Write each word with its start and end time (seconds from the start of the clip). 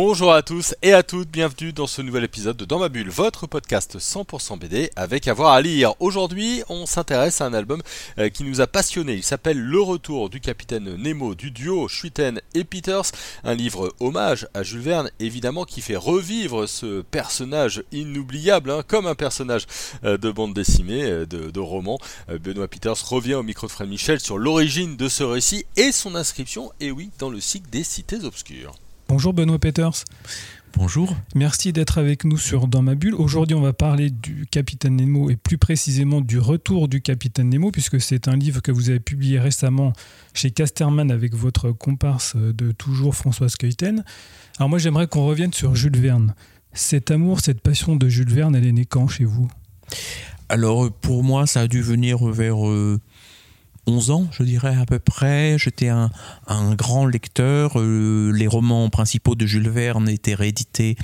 Bonjour 0.00 0.32
à 0.32 0.42
tous 0.42 0.76
et 0.80 0.92
à 0.92 1.02
toutes, 1.02 1.28
bienvenue 1.28 1.72
dans 1.72 1.88
ce 1.88 2.02
nouvel 2.02 2.22
épisode 2.22 2.56
de 2.56 2.64
Dans 2.64 2.78
ma 2.78 2.88
bulle, 2.88 3.10
votre 3.10 3.48
podcast 3.48 3.98
100% 3.98 4.56
BD 4.56 4.92
avec 4.94 5.26
avoir 5.26 5.52
à 5.52 5.60
lire. 5.60 5.94
Aujourd'hui, 5.98 6.62
on 6.68 6.86
s'intéresse 6.86 7.40
à 7.40 7.46
un 7.46 7.52
album 7.52 7.82
euh, 8.20 8.28
qui 8.28 8.44
nous 8.44 8.60
a 8.60 8.68
passionné. 8.68 9.14
Il 9.14 9.24
s'appelle 9.24 9.58
Le 9.58 9.80
retour 9.80 10.30
du 10.30 10.38
capitaine 10.38 10.94
Nemo 10.94 11.34
du 11.34 11.50
duo 11.50 11.88
Schuiten 11.88 12.40
et 12.54 12.62
Peters, 12.62 13.10
un 13.42 13.56
livre 13.56 13.92
hommage 13.98 14.46
à 14.54 14.62
Jules 14.62 14.82
Verne, 14.82 15.10
évidemment 15.18 15.64
qui 15.64 15.80
fait 15.80 15.96
revivre 15.96 16.68
ce 16.68 17.00
personnage 17.02 17.82
inoubliable, 17.90 18.70
hein, 18.70 18.84
comme 18.86 19.08
un 19.08 19.16
personnage 19.16 19.66
euh, 20.04 20.16
de 20.16 20.30
bande 20.30 20.54
dessinée, 20.54 21.10
euh, 21.10 21.26
de, 21.26 21.58
roman. 21.58 21.98
Benoît 22.28 22.68
Peters 22.68 23.04
revient 23.08 23.34
au 23.34 23.42
micro 23.42 23.66
de 23.66 23.72
Fred 23.72 23.88
Michel 23.88 24.20
sur 24.20 24.38
l'origine 24.38 24.96
de 24.96 25.08
ce 25.08 25.24
récit 25.24 25.66
et 25.76 25.90
son 25.90 26.14
inscription, 26.14 26.70
et 26.78 26.92
oui, 26.92 27.10
dans 27.18 27.30
le 27.30 27.40
cycle 27.40 27.68
des 27.68 27.82
cités 27.82 28.22
obscures. 28.22 28.76
Bonjour 29.08 29.32
Benoît 29.32 29.58
Peters. 29.58 30.04
Bonjour. 30.76 31.16
Merci 31.34 31.72
d'être 31.72 31.96
avec 31.96 32.24
nous 32.24 32.36
sur 32.36 32.68
Dans 32.68 32.82
ma 32.82 32.94
bulle. 32.94 33.14
Aujourd'hui, 33.14 33.56
on 33.56 33.62
va 33.62 33.72
parler 33.72 34.10
du 34.10 34.44
Capitaine 34.50 34.96
Nemo 34.96 35.30
et 35.30 35.36
plus 35.36 35.56
précisément 35.56 36.20
du 36.20 36.38
retour 36.38 36.88
du 36.88 37.00
Capitaine 37.00 37.48
Nemo, 37.48 37.70
puisque 37.70 38.02
c'est 38.02 38.28
un 38.28 38.36
livre 38.36 38.60
que 38.60 38.70
vous 38.70 38.90
avez 38.90 39.00
publié 39.00 39.40
récemment 39.40 39.94
chez 40.34 40.50
Casterman 40.50 41.10
avec 41.10 41.34
votre 41.34 41.72
comparse 41.72 42.36
de 42.36 42.70
toujours 42.70 43.14
Françoise 43.16 43.56
Keuten. 43.56 44.04
Alors 44.58 44.68
moi, 44.68 44.78
j'aimerais 44.78 45.06
qu'on 45.06 45.24
revienne 45.24 45.54
sur 45.54 45.74
Jules 45.74 45.96
Verne. 45.96 46.34
Cet 46.74 47.10
amour, 47.10 47.40
cette 47.40 47.62
passion 47.62 47.96
de 47.96 48.10
Jules 48.10 48.30
Verne, 48.30 48.54
elle 48.54 48.66
est 48.66 48.72
née 48.72 48.84
quand 48.84 49.08
chez 49.08 49.24
vous? 49.24 49.48
Alors 50.50 50.92
pour 50.92 51.24
moi, 51.24 51.46
ça 51.46 51.62
a 51.62 51.66
dû 51.66 51.80
venir 51.80 52.22
vers... 52.26 52.68
Euh, 52.68 53.00
11 53.88 54.10
ans, 54.10 54.28
je 54.32 54.42
dirais 54.42 54.76
à 54.76 54.84
peu 54.84 54.98
près. 54.98 55.56
J'étais 55.58 55.88
un, 55.88 56.10
grand 56.74 57.06
lecteur. 57.06 57.80
Euh, 57.80 58.30
les 58.32 58.46
romans 58.46 58.90
principaux 58.90 59.34
de 59.34 59.46
Jules 59.46 59.70
Verne 59.70 60.08
étaient 60.10 60.34
réédités 60.34 60.96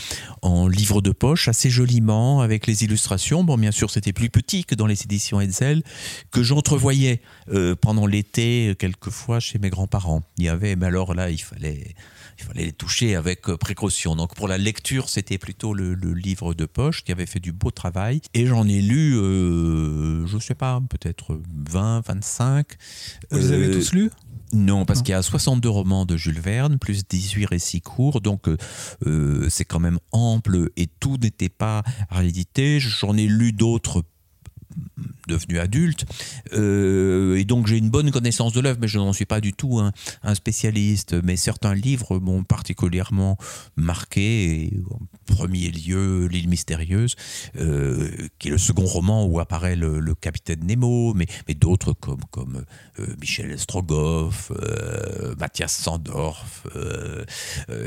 en 0.43 0.69
livre 0.69 1.01
de 1.01 1.11
poche, 1.11 1.49
assez 1.49 1.71
joliment, 1.71 2.43
avec 2.43 2.67
les 2.67 2.85
illustrations. 2.85 3.43
Bon, 3.43 3.57
bien 3.57 3.73
sûr, 3.73 3.91
c'était 3.91 4.13
plus 4.13 4.29
petit 4.29 4.65
que 4.65 4.75
dans 4.75 4.87
les 4.87 5.03
éditions 5.03 5.41
Hetzel, 5.41 5.83
que 6.31 6.43
j'entrevoyais 6.43 7.23
euh, 7.51 7.75
pendant 7.75 8.07
l'été, 8.07 8.75
quelquefois, 8.79 9.41
chez 9.41 9.59
mes 9.59 9.71
grands-parents. 9.71 10.23
Il 10.37 10.45
y 10.45 10.49
avait, 10.51 10.77
mais 10.77 10.87
alors 10.87 11.15
là, 11.15 11.31
il 11.31 11.41
fallait 11.41 11.95
il 12.39 12.45
fallait 12.45 12.65
les 12.67 12.73
toucher 12.73 13.17
avec 13.17 13.49
euh, 13.49 13.57
précaution. 13.57 14.17
Donc 14.17 14.35
pour 14.35 14.49
la 14.49 14.59
lecture, 14.59 15.09
c'était 15.09 15.39
plutôt 15.39 15.75
le, 15.75 15.95
livre 15.95 16.55
de 16.55 16.67
poche 16.67 17.03
qui 17.05 17.13
avait 17.13 17.27
fait 17.27 17.41
du 17.41 17.53
beau 17.53 17.71
travail. 17.71 18.21
Et 18.35 18.47
j'en 18.47 18.67
ai 18.69 18.81
lu, 18.81 19.17
euh, 19.17 20.27
je 20.27 20.37
ne 20.37 20.41
sais 20.41 20.55
pas, 20.55 20.81
peut-être 20.89 21.41
20, 21.71 22.07
25. 22.07 22.67
Vous 23.31 23.39
les 23.39 23.53
avez 23.53 23.67
euh, 23.67 23.75
tous 23.75 23.93
lus? 23.93 24.11
non, 24.53 24.85
parce 24.85 25.03
qu'il 25.03 25.11
y 25.11 25.15
a 25.15 25.23
62 25.23 25.69
romans 25.69 26.07
de 26.07 26.17
Jules 26.17 26.39
Verne, 26.39 26.79
plus 26.79 27.09
18 27.09 27.47
récits 27.47 27.81
courts, 27.81 28.21
donc 28.21 28.49
c'est 29.49 29.65
quand 29.65 29.81
même 29.81 29.99
ample 30.13 30.71
et 30.77 30.87
tout 30.87 31.17
n'était 31.21 31.49
pas 31.49 31.83
réédité. 32.09 32.79
J'en 32.79 33.17
ai 33.17 33.27
lu 33.27 33.51
d'autres 33.51 34.05
devenu 35.27 35.59
adulte. 35.59 36.05
Euh, 36.53 37.37
et 37.37 37.45
donc 37.45 37.67
j'ai 37.67 37.79
une 37.79 37.91
bonne 37.91 38.11
connaissance 38.11 38.53
de 38.53 38.61
l'œuvre, 38.61 38.79
mais 38.81 38.89
je 38.89 38.99
n'en 38.99 39.13
suis 39.13 39.25
pas 39.25 39.41
du 39.41 39.53
tout 39.53 39.81
un, 39.81 40.35
spécialiste. 40.35 41.15
Mais 41.23 41.37
certains 41.37 41.75
livres 41.75 42.19
m'ont 42.19 42.45
particulièrement 42.45 43.37
marqué. 43.77 44.73
en 44.91 44.99
premier 45.27 45.71
lieu, 45.71 46.27
L'île 46.27 46.49
mystérieuse, 46.49 47.17
euh, 47.57 48.11
qui 48.39 48.49
est 48.49 48.51
le 48.51 48.59
second 48.59 48.85
roman 48.85 49.25
où 49.25 49.41
apparaît 49.41 49.77
le, 49.77 50.15
capitaine 50.15 50.61
Nemo, 50.65 51.13
mais, 51.15 51.27
mais 51.49 51.55
d'autres 51.55 51.93
comme, 51.93 52.21
comme 52.31 52.65
euh, 53.01 53.07
Michel 53.21 53.59
Strogoff, 53.59 54.53
Mathias 55.39 55.73
Sandorf, 55.73 56.67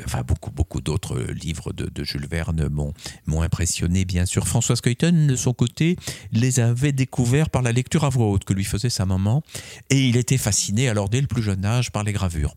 enfin 0.06 0.24
beaucoup, 0.24 0.52
beaucoup 0.52 0.82
d'autres 0.82 1.20
livres 1.20 1.74
de, 1.74 2.04
Jules 2.04 2.28
Verne 2.30 2.70
m'ont 2.70 3.42
impressionné, 3.42 4.06
bien 4.06 4.26
sûr. 4.26 4.48
François 4.48 4.76
Skeuten, 4.76 5.28
de 5.28 5.36
son 5.36 5.54
côté, 5.54 5.96
les 6.32 6.60
avait 6.60 6.92
découverts 6.92 7.27
par 7.52 7.62
la 7.62 7.72
lecture 7.72 8.04
à 8.04 8.10
voix 8.10 8.28
haute 8.28 8.44
que 8.44 8.54
lui 8.54 8.64
faisait 8.64 8.90
sa 8.90 9.06
maman, 9.06 9.44
et 9.90 10.08
il 10.08 10.18
était 10.18 10.38
fasciné 10.38 10.90
alors 10.90 11.10
dès 11.10 11.22
le 11.22 11.28
plus 11.28 11.42
jeune 11.42 11.66
âge 11.66 11.92
par 11.92 12.04
les 12.04 12.14
gravures. 12.14 12.56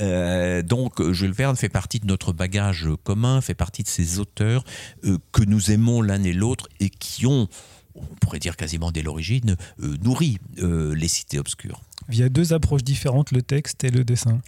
Euh, 0.00 0.62
donc 0.62 1.02
Jules 1.12 1.32
Verne 1.32 1.56
fait 1.56 1.68
partie 1.68 2.00
de 2.00 2.06
notre 2.06 2.32
bagage 2.32 2.88
commun, 3.04 3.40
fait 3.40 3.54
partie 3.54 3.82
de 3.82 3.88
ces 3.88 4.18
auteurs 4.18 4.64
euh, 5.04 5.18
que 5.32 5.42
nous 5.42 5.70
aimons 5.70 6.02
l'un 6.02 6.22
et 6.22 6.32
l'autre 6.32 6.68
et 6.80 6.88
qui 6.88 7.26
ont, 7.26 7.48
on 7.94 8.04
pourrait 8.20 8.38
dire 8.38 8.56
quasiment 8.56 8.90
dès 8.90 9.02
l'origine, 9.02 9.56
euh, 9.82 9.96
nourri 10.02 10.38
les 10.56 11.08
cités 11.08 11.38
obscures. 11.38 11.80
Il 12.10 12.18
y 12.18 12.22
a 12.22 12.28
deux 12.28 12.52
approches 12.52 12.82
différentes, 12.82 13.30
le 13.30 13.42
texte 13.42 13.84
et 13.84 13.90
le 13.90 14.04
dessin. 14.04 14.40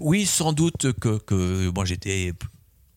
Oui, 0.00 0.24
sans 0.26 0.52
doute 0.52 0.92
que, 0.94 1.18
que 1.18 1.70
moi 1.70 1.84
j'étais 1.84 2.32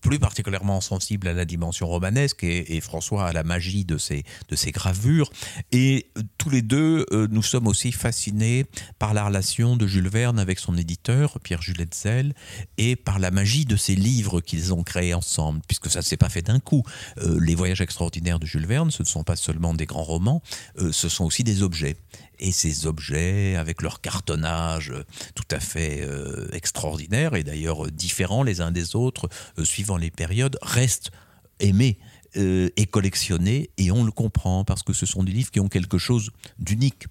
plus 0.06 0.20
particulièrement 0.20 0.82
sensible 0.82 1.28
à 1.28 1.34
la 1.34 1.46
dimension 1.46 1.88
romanesque 1.88 2.44
et, 2.44 2.80
François 2.80 3.26
à 3.26 3.34
la 3.34 3.44
magie 3.44 3.86
de 3.86 3.98
ces, 3.98 4.24
de 4.50 4.72
gravures. 4.72 5.32
Et 5.72 6.12
euh, 6.18 6.22
tous 6.38 6.52
les 6.52 6.62
deux, 6.62 7.08
euh, 7.12 7.28
nous 7.32 7.42
sommes 7.42 7.66
aussi 7.66 7.92
fascinés 7.92 8.66
par 9.00 9.16
la 9.16 9.26
relation 9.26 9.76
de 9.76 9.88
Jules 9.88 10.08
Verne 10.08 10.38
avec 10.38 10.60
son 10.60 10.78
éditeur, 10.78 11.40
Pierre-Jules 11.40 11.82
Hetzel, 11.82 12.36
et 12.78 12.96
par 12.96 13.18
la 13.18 13.32
magie 13.32 13.66
de 13.66 13.76
ces 13.76 13.96
livres 13.96 14.42
qu'ils 14.42 14.74
ont 14.76 14.84
créés 14.84 15.16
ensemble, 15.16 15.62
puisque 15.68 15.90
ça 15.90 16.00
ne 16.00 16.04
s'est 16.04 16.18
pas 16.18 16.30
fait 16.30 16.44
d'un 16.44 16.60
coup. 16.60 16.84
Euh, 17.18 17.40
les 17.42 17.56
voyages 17.56 17.82
extraordinaires 17.82 18.40
de 18.40 18.46
Jules 18.46 18.68
Verne, 18.68 18.92
ce 18.92 19.02
ne 19.02 19.08
sont 19.08 19.24
pas 19.24 19.36
seulement 19.36 19.74
des 19.74 19.88
grands 19.88 20.04
romans, 20.04 20.44
ce 20.92 21.10
sont 21.10 21.26
aussi 21.26 21.44
des 21.44 21.64
objets 21.64 21.96
et 22.40 22.52
ces 22.52 22.86
objets, 22.86 23.56
avec 23.56 23.82
leur 23.82 24.02
cartonnage 24.02 24.94
tout 25.36 25.48
à 25.52 25.60
fait 25.60 26.02
euh, 26.02 26.48
extraordinaire 26.52 27.36
et 27.36 27.44
d'ailleurs 27.44 27.92
différents 27.92 28.44
les 28.44 28.62
uns 28.62 28.72
des 28.72 28.96
autres, 28.96 29.30
euh, 29.58 29.66
suivant 29.66 29.98
les 29.98 30.12
périodes, 30.12 30.58
restent 30.62 31.12
aimés 31.60 31.98
euh, 32.38 32.70
et 32.76 32.86
collectionnés, 32.86 33.70
et 33.78 33.92
on 33.92 34.04
le 34.04 34.12
comprend 34.12 34.66
parce 34.66 34.84
que 34.84 34.94
ce 34.94 35.06
sont 35.06 35.24
des 35.24 35.32
livres 35.32 35.52
qui 35.52 35.60
ont 35.60 35.70
quelque 35.70 35.98
chose 35.98 36.32
d'unique. 36.60 37.06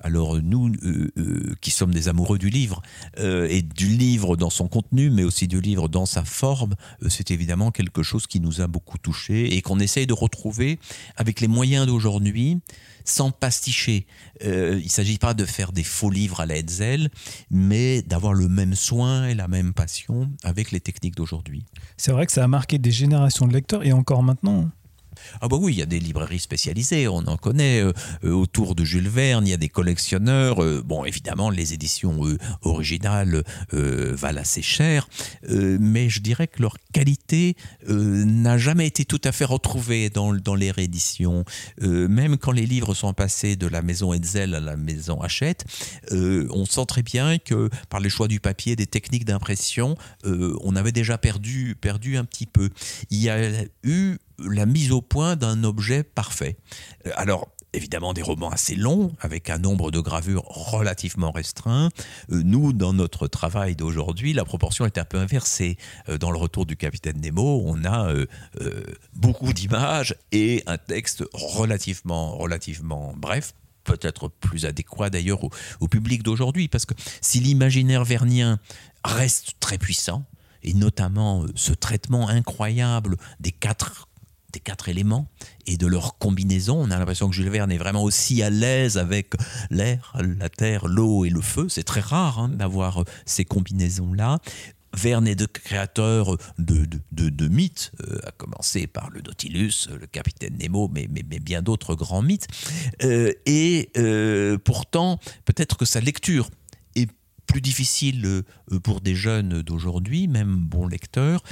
Alors 0.00 0.40
nous, 0.40 0.72
qui 1.60 1.70
sommes 1.70 1.92
des 1.92 2.08
amoureux 2.08 2.38
du 2.38 2.50
livre, 2.50 2.82
et 3.18 3.62
du 3.62 3.88
livre 3.88 4.36
dans 4.36 4.50
son 4.50 4.68
contenu, 4.68 5.10
mais 5.10 5.24
aussi 5.24 5.48
du 5.48 5.60
livre 5.60 5.88
dans 5.88 6.06
sa 6.06 6.24
forme, 6.24 6.74
c'est 7.08 7.30
évidemment 7.30 7.70
quelque 7.70 8.02
chose 8.02 8.26
qui 8.26 8.40
nous 8.40 8.60
a 8.60 8.66
beaucoup 8.66 8.98
touchés 8.98 9.56
et 9.56 9.62
qu'on 9.62 9.80
essaye 9.80 10.06
de 10.06 10.12
retrouver 10.12 10.78
avec 11.16 11.40
les 11.40 11.48
moyens 11.48 11.86
d'aujourd'hui, 11.86 12.60
sans 13.04 13.30
pasticher. 13.30 14.06
Euh, 14.44 14.76
il 14.78 14.84
ne 14.84 14.90
s'agit 14.90 15.18
pas 15.18 15.34
de 15.34 15.44
faire 15.44 15.72
des 15.72 15.82
faux 15.82 16.10
livres 16.10 16.40
à 16.40 16.46
la 16.46 16.56
Hetzel, 16.56 17.10
mais 17.50 18.02
d'avoir 18.02 18.34
le 18.34 18.48
même 18.48 18.74
soin 18.74 19.26
et 19.26 19.34
la 19.34 19.48
même 19.48 19.72
passion 19.72 20.30
avec 20.44 20.70
les 20.70 20.80
techniques 20.80 21.16
d'aujourd'hui. 21.16 21.64
C'est 21.96 22.12
vrai 22.12 22.26
que 22.26 22.32
ça 22.32 22.44
a 22.44 22.48
marqué 22.48 22.78
des 22.78 22.90
générations 22.90 23.46
de 23.46 23.52
lecteurs 23.52 23.84
et 23.84 23.92
encore 23.92 24.22
maintenant. 24.22 24.70
Ah 25.40 25.48
bah 25.48 25.56
oui, 25.60 25.74
il 25.74 25.78
y 25.78 25.82
a 25.82 25.86
des 25.86 26.00
librairies 26.00 26.38
spécialisées, 26.38 27.08
on 27.08 27.26
en 27.26 27.36
connaît. 27.36 27.80
Euh, 27.80 27.92
euh, 28.24 28.32
autour 28.32 28.74
de 28.74 28.84
Jules 28.84 29.08
Verne, 29.08 29.46
il 29.46 29.50
y 29.50 29.54
a 29.54 29.58
des 29.58 29.68
collectionneurs. 29.68 30.62
Euh, 30.62 30.82
bon, 30.84 31.04
évidemment, 31.04 31.50
les 31.50 31.74
éditions 31.74 32.20
originales 32.62 33.42
valent 33.72 34.40
assez 34.40 34.62
cher, 34.62 35.08
mais 35.48 36.08
je 36.08 36.20
dirais 36.20 36.46
que 36.46 36.62
leur 36.62 36.76
qualité 36.92 37.56
n'a 37.86 38.58
jamais 38.58 38.86
été 38.86 39.04
tout 39.04 39.20
à 39.24 39.32
fait 39.32 39.44
retrouvée 39.44 40.10
dans, 40.10 40.32
dans 40.32 40.54
les 40.54 40.70
rééditions. 40.70 41.44
même 41.80 42.36
quand 42.36 42.52
les 42.52 42.66
livres 42.66 42.94
sont 42.94 43.12
passés 43.12 43.56
de 43.56 43.66
la 43.66 43.82
maison 43.82 44.12
Hetzel 44.12 44.54
à 44.54 44.60
la 44.60 44.76
maison 44.76 45.20
Hachette, 45.20 45.64
on 46.10 46.64
sent 46.66 46.86
très 46.86 47.02
bien 47.02 47.38
que 47.38 47.68
par 47.88 48.00
le 48.00 48.08
choix 48.08 48.28
du 48.28 48.40
papier, 48.40 48.76
des 48.76 48.86
techniques 48.86 49.24
d'impression, 49.24 49.96
on 50.24 50.76
avait 50.76 50.92
déjà 50.92 51.18
perdu, 51.18 51.76
perdu 51.80 52.16
un 52.16 52.24
petit 52.24 52.46
peu. 52.46 52.70
Il 53.10 53.18
y 53.18 53.28
a 53.28 53.64
eu 53.82 54.18
la 54.38 54.66
mise 54.66 54.92
au 54.92 55.00
point 55.08 55.36
d'un 55.36 55.64
objet 55.64 56.02
parfait. 56.02 56.56
Euh, 57.06 57.10
alors, 57.16 57.48
évidemment 57.72 58.14
des 58.14 58.22
romans 58.22 58.50
assez 58.50 58.74
longs, 58.74 59.14
avec 59.20 59.50
un 59.50 59.58
nombre 59.58 59.90
de 59.90 60.00
gravures 60.00 60.44
relativement 60.44 61.30
restreint. 61.30 61.90
Euh, 62.30 62.42
nous, 62.44 62.72
dans 62.72 62.92
notre 62.92 63.26
travail 63.26 63.76
d'aujourd'hui, 63.76 64.32
la 64.32 64.44
proportion 64.44 64.86
est 64.86 64.98
un 64.98 65.04
peu 65.04 65.18
inversée. 65.18 65.76
Euh, 66.08 66.18
dans 66.18 66.30
le 66.30 66.38
retour 66.38 66.66
du 66.66 66.76
capitaine 66.76 67.20
Nemo, 67.20 67.62
on 67.64 67.84
a 67.84 68.12
beaucoup 69.14 69.52
d'images 69.52 70.14
et 70.32 70.62
un 70.66 70.78
texte 70.78 71.24
relativement, 71.32 72.36
relativement 72.36 73.12
bref, 73.16 73.54
peut-être 73.84 74.28
plus 74.28 74.66
adéquat 74.66 75.10
d'ailleurs 75.10 75.44
au, 75.44 75.50
au 75.80 75.88
public 75.88 76.22
d'aujourd'hui, 76.22 76.68
parce 76.68 76.86
que 76.86 76.94
si 77.20 77.40
l'imaginaire 77.40 78.04
vernien 78.04 78.58
reste 79.04 79.54
très 79.60 79.78
puissant, 79.78 80.24
et 80.62 80.74
notamment 80.74 81.44
ce 81.54 81.72
traitement 81.72 82.28
incroyable 82.28 83.16
des 83.40 83.52
quatre 83.52 84.07
quatre 84.60 84.88
éléments 84.88 85.28
et 85.66 85.76
de 85.76 85.86
leur 85.86 86.18
combinaison. 86.18 86.78
On 86.80 86.90
a 86.90 86.98
l'impression 86.98 87.28
que 87.28 87.34
Jules 87.34 87.50
Verne 87.50 87.70
est 87.70 87.78
vraiment 87.78 88.02
aussi 88.02 88.42
à 88.42 88.50
l'aise 88.50 88.98
avec 88.98 89.34
l'air, 89.70 90.16
la 90.38 90.48
terre, 90.48 90.86
l'eau 90.86 91.24
et 91.24 91.30
le 91.30 91.40
feu. 91.40 91.66
C'est 91.68 91.84
très 91.84 92.00
rare 92.00 92.38
hein, 92.38 92.48
d'avoir 92.48 93.02
euh, 93.02 93.04
ces 93.26 93.44
combinaisons-là. 93.44 94.38
Verne 94.94 95.28
est 95.28 95.34
de 95.34 95.44
créateurs 95.44 96.38
de, 96.58 96.88
de, 97.12 97.48
mythes, 97.48 97.92
euh, 98.00 98.18
à 98.26 98.30
commencer 98.30 98.86
par 98.86 99.10
le 99.10 99.20
Nautilus, 99.20 99.86
le 100.00 100.06
capitaine 100.06 100.56
Nemo, 100.58 100.90
mais, 100.92 101.06
bien 101.06 101.60
d'autres 101.60 101.94
grands 101.94 102.22
mythes. 102.22 102.46
Euh, 103.04 103.32
et 103.44 103.90
pourtant, 104.64 105.20
peut-être 105.44 105.76
que 105.76 105.84
sa 105.84 106.00
lecture 106.00 106.48
plus 107.48 107.60
difficile 107.60 108.42
pour 108.84 109.00
des 109.00 109.16
jeunes 109.16 109.62
d'aujourd'hui, 109.62 110.28
même 110.28 110.56
bons 110.56 110.86
lecteurs, 110.86 111.42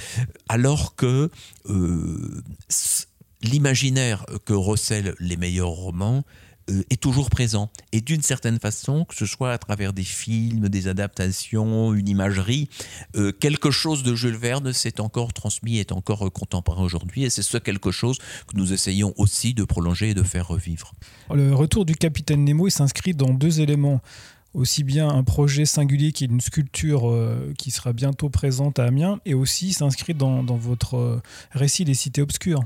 alors 0.48 0.94
que 0.94 1.30
l'imaginaire 3.42 4.24
que 4.44 4.52
recèlent 4.52 5.14
les 5.18 5.36
meilleurs 5.36 5.68
romans 5.68 6.24
euh, 6.70 6.82
est 6.90 7.00
toujours 7.00 7.30
présent. 7.30 7.70
Et 7.92 8.00
d'une 8.00 8.22
certaine 8.22 8.58
façon, 8.58 9.04
que 9.04 9.14
ce 9.14 9.26
soit 9.26 9.52
à 9.52 9.58
travers 9.58 9.92
des 9.92 10.02
films, 10.02 10.68
des 10.68 10.88
adaptations, 10.88 11.94
une 11.94 12.08
imagerie, 12.08 12.68
euh, 13.14 13.30
quelque 13.30 13.70
chose 13.70 14.02
de 14.02 14.14
Jules 14.16 14.36
Verne 14.36 14.72
s'est 14.72 15.00
encore 15.00 15.32
transmis, 15.32 15.78
est 15.78 15.92
encore 15.92 16.32
contemporain 16.32 16.82
aujourd'hui. 16.82 17.24
Et 17.24 17.30
c'est 17.30 17.42
ce 17.42 17.58
quelque 17.58 17.92
chose 17.92 18.18
que 18.48 18.56
nous 18.56 18.72
essayons 18.72 19.14
aussi 19.16 19.54
de 19.54 19.62
prolonger 19.64 20.10
et 20.10 20.14
de 20.14 20.24
faire 20.24 20.48
revivre. 20.48 20.92
Le 21.32 21.54
retour 21.54 21.84
du 21.84 21.94
capitaine 21.94 22.44
Nemo 22.44 22.68
s'inscrit 22.68 23.14
dans 23.14 23.32
deux 23.32 23.60
éléments 23.60 24.00
aussi 24.56 24.84
bien 24.84 25.08
un 25.08 25.22
projet 25.22 25.66
singulier 25.66 26.12
qui 26.12 26.24
est 26.24 26.28
une 26.28 26.40
sculpture 26.40 27.10
euh, 27.10 27.52
qui 27.58 27.70
sera 27.70 27.92
bientôt 27.92 28.30
présente 28.30 28.78
à 28.78 28.84
Amiens, 28.84 29.20
et 29.26 29.34
aussi 29.34 29.72
s'inscrit 29.72 30.14
dans, 30.14 30.42
votre 30.42 31.20
récit 31.52 31.84
des 31.84 31.94
cités 31.94 32.22
obscures. 32.22 32.64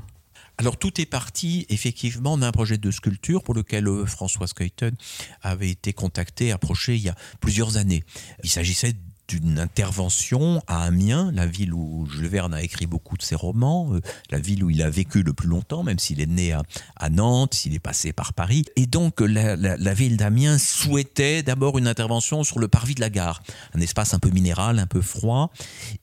Alors 0.57 0.77
tout 0.77 1.01
est 1.01 1.05
parti 1.05 1.65
effectivement 1.69 2.37
d'un 2.37 2.51
projet 2.51 2.77
de 2.77 2.91
sculpture 2.91 3.43
pour 3.43 3.53
lequel 3.53 3.87
euh, 3.87 4.05
François 4.05 4.47
Skeuten 4.47 4.95
avait 5.41 5.69
été 5.69 5.91
contacté, 5.91 6.51
approché 6.51 6.95
il 6.95 7.01
y 7.01 7.09
a 7.09 7.15
plusieurs 7.39 7.77
années. 7.77 8.03
Il 8.43 8.49
s'agissait 8.49 8.93
d'une 9.39 9.59
intervention 9.59 10.61
à 10.67 10.83
Amiens, 10.83 11.31
la 11.33 11.45
ville 11.45 11.73
où 11.73 12.05
Jules 12.11 12.27
Verne 12.27 12.53
a 12.53 12.61
écrit 12.61 12.85
beaucoup 12.85 13.15
de 13.15 13.21
ses 13.21 13.35
romans, 13.35 13.93
euh, 13.93 14.01
la 14.29 14.39
ville 14.39 14.63
où 14.63 14.69
il 14.69 14.81
a 14.81 14.89
vécu 14.89 15.23
le 15.23 15.33
plus 15.33 15.47
longtemps, 15.47 15.83
même 15.83 15.99
s'il 15.99 16.19
est 16.19 16.25
né 16.25 16.53
à, 16.53 17.09
Nantes, 17.09 17.53
s'il 17.53 17.73
est 17.73 17.79
passé 17.79 18.13
par 18.13 18.33
Paris. 18.33 18.65
Et 18.75 18.87
donc 18.87 19.21
la, 19.21 19.93
ville 19.93 20.17
d'Amiens 20.17 20.57
souhaitait 20.57 21.43
d'abord 21.43 21.77
une 21.77 21.87
intervention 21.87 22.43
sur 22.43 22.59
le 22.59 22.67
parvis 22.67 22.95
de 22.95 23.01
la 23.01 23.09
gare, 23.09 23.41
un 23.73 23.79
espace 23.79 24.13
un 24.13 24.19
peu 24.19 24.29
minéral, 24.29 24.79
un 24.79 24.87
peu 24.87 25.01
froid. 25.01 25.51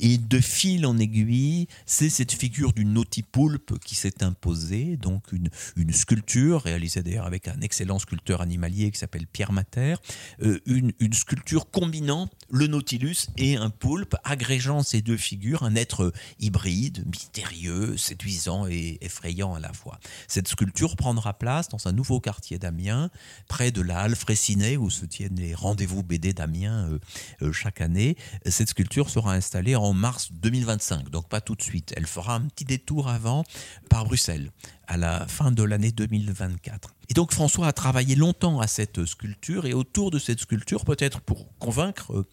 Et 0.00 0.18
de 0.18 0.40
fil 0.40 0.86
en 0.86 0.98
aiguille, 0.98 1.68
c'est 1.86 2.10
cette 2.10 2.32
figure 2.32 2.72
du 2.72 2.84
nautipoulpe 2.84 3.78
qui 3.84 3.94
s'est 3.94 4.22
imposée, 4.22 4.96
donc 4.96 5.32
une, 5.32 5.50
une 5.76 5.92
sculpture 5.92 6.62
réalisée 6.62 7.02
d'ailleurs 7.02 7.26
avec 7.26 7.48
un 7.48 7.60
excellent 7.60 7.98
sculpteur 7.98 8.40
animalier 8.40 8.90
qui 8.90 8.98
s'appelle 8.98 9.26
Pierre 9.26 9.52
Mater, 9.52 9.96
euh, 10.42 10.60
une, 10.66 10.92
une 10.98 11.12
sculpture 11.12 11.70
combinant 11.70 12.28
le 12.50 12.66
Nautilus 12.66 13.17
et 13.36 13.56
un 13.56 13.70
poulpe, 13.70 14.16
agrégeant 14.24 14.82
ces 14.82 15.02
deux 15.02 15.16
figures, 15.16 15.62
un 15.62 15.74
être 15.74 16.12
hybride, 16.38 17.04
mystérieux, 17.06 17.96
séduisant 17.96 18.66
et 18.66 18.98
effrayant 19.00 19.54
à 19.54 19.60
la 19.60 19.72
fois. 19.72 19.98
Cette 20.26 20.48
sculpture 20.48 20.96
prendra 20.96 21.34
place 21.34 21.68
dans 21.68 21.86
un 21.86 21.92
nouveau 21.92 22.20
quartier 22.20 22.58
d'Amiens, 22.58 23.10
près 23.48 23.70
de 23.70 23.80
la 23.80 24.00
Halle 24.00 24.16
Fraissinet, 24.16 24.76
où 24.76 24.90
se 24.90 25.04
tiennent 25.04 25.38
les 25.38 25.54
rendez-vous 25.54 26.02
BD 26.02 26.32
d'Amiens 26.32 26.88
euh, 26.90 26.98
euh, 27.42 27.52
chaque 27.52 27.80
année. 27.80 28.16
Cette 28.46 28.70
sculpture 28.70 29.10
sera 29.10 29.34
installée 29.34 29.76
en 29.76 29.92
mars 29.92 30.30
2025, 30.32 31.10
donc 31.10 31.28
pas 31.28 31.40
tout 31.40 31.54
de 31.54 31.62
suite. 31.62 31.92
Elle 31.96 32.06
fera 32.06 32.34
un 32.34 32.42
petit 32.42 32.64
détour 32.64 33.08
avant 33.08 33.44
par 33.88 34.04
Bruxelles 34.04 34.50
à 34.88 34.96
la 34.96 35.26
fin 35.28 35.52
de 35.52 35.62
l'année 35.62 35.92
2024. 35.92 36.94
Et 37.10 37.14
donc 37.14 37.32
François 37.32 37.68
a 37.68 37.72
travaillé 37.72 38.16
longtemps 38.16 38.60
à 38.60 38.66
cette 38.66 39.04
sculpture 39.04 39.66
et 39.66 39.72
autour 39.72 40.10
de 40.10 40.18
cette 40.18 40.40
sculpture, 40.40 40.84
peut-être 40.84 41.20
pour 41.20 41.56
convaincre 41.58 42.26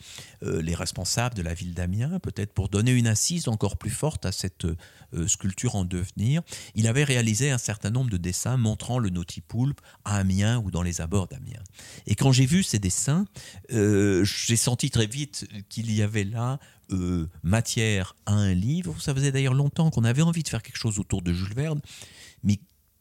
euh, 0.43 0.61
les 0.61 0.73
responsables 0.73 1.35
de 1.35 1.41
la 1.41 1.53
ville 1.53 1.73
d'Amiens, 1.73 2.19
peut-être 2.19 2.53
pour 2.53 2.69
donner 2.69 2.91
une 2.91 3.07
assise 3.07 3.47
encore 3.47 3.77
plus 3.77 3.89
forte 3.89 4.25
à 4.25 4.31
cette 4.31 4.65
euh, 4.65 5.27
sculpture 5.27 5.75
en 5.75 5.85
devenir, 5.85 6.41
il 6.75 6.87
avait 6.87 7.03
réalisé 7.03 7.51
un 7.51 7.57
certain 7.57 7.89
nombre 7.89 8.09
de 8.09 8.17
dessins 8.17 8.57
montrant 8.57 8.99
le 8.99 9.09
nautipoulpe 9.09 9.79
à 10.03 10.17
Amiens 10.17 10.59
ou 10.59 10.71
dans 10.71 10.81
les 10.81 10.99
abords 10.99 11.27
d'Amiens. 11.27 11.63
Et 12.07 12.15
quand 12.15 12.31
j'ai 12.31 12.45
vu 12.45 12.63
ces 12.63 12.79
dessins, 12.79 13.25
euh, 13.71 14.25
j'ai 14.25 14.57
senti 14.57 14.89
très 14.89 15.07
vite 15.07 15.47
qu'il 15.69 15.91
y 15.91 16.01
avait 16.01 16.23
là 16.23 16.59
matière 17.41 18.15
à 18.27 18.33
un 18.33 18.53
livre. 18.53 18.95
Ça 19.01 19.15
faisait 19.15 19.31
d'ailleurs 19.31 19.55
longtemps 19.55 19.89
qu'on 19.89 20.03
avait 20.03 20.21
envie 20.21 20.43
de 20.43 20.49
faire 20.49 20.61
quelque 20.61 20.77
chose 20.77 20.99
autour 20.99 21.23
de 21.23 21.33
Jules 21.33 21.55
Verne 21.55 21.81
mais 22.45 22.59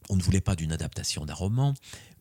on 0.09 0.17
ne 0.17 0.21
voulait 0.21 0.41
pas 0.41 0.55
d'une 0.55 0.73
adaptation 0.73 1.25
d'un 1.25 1.33
roman, 1.33 1.73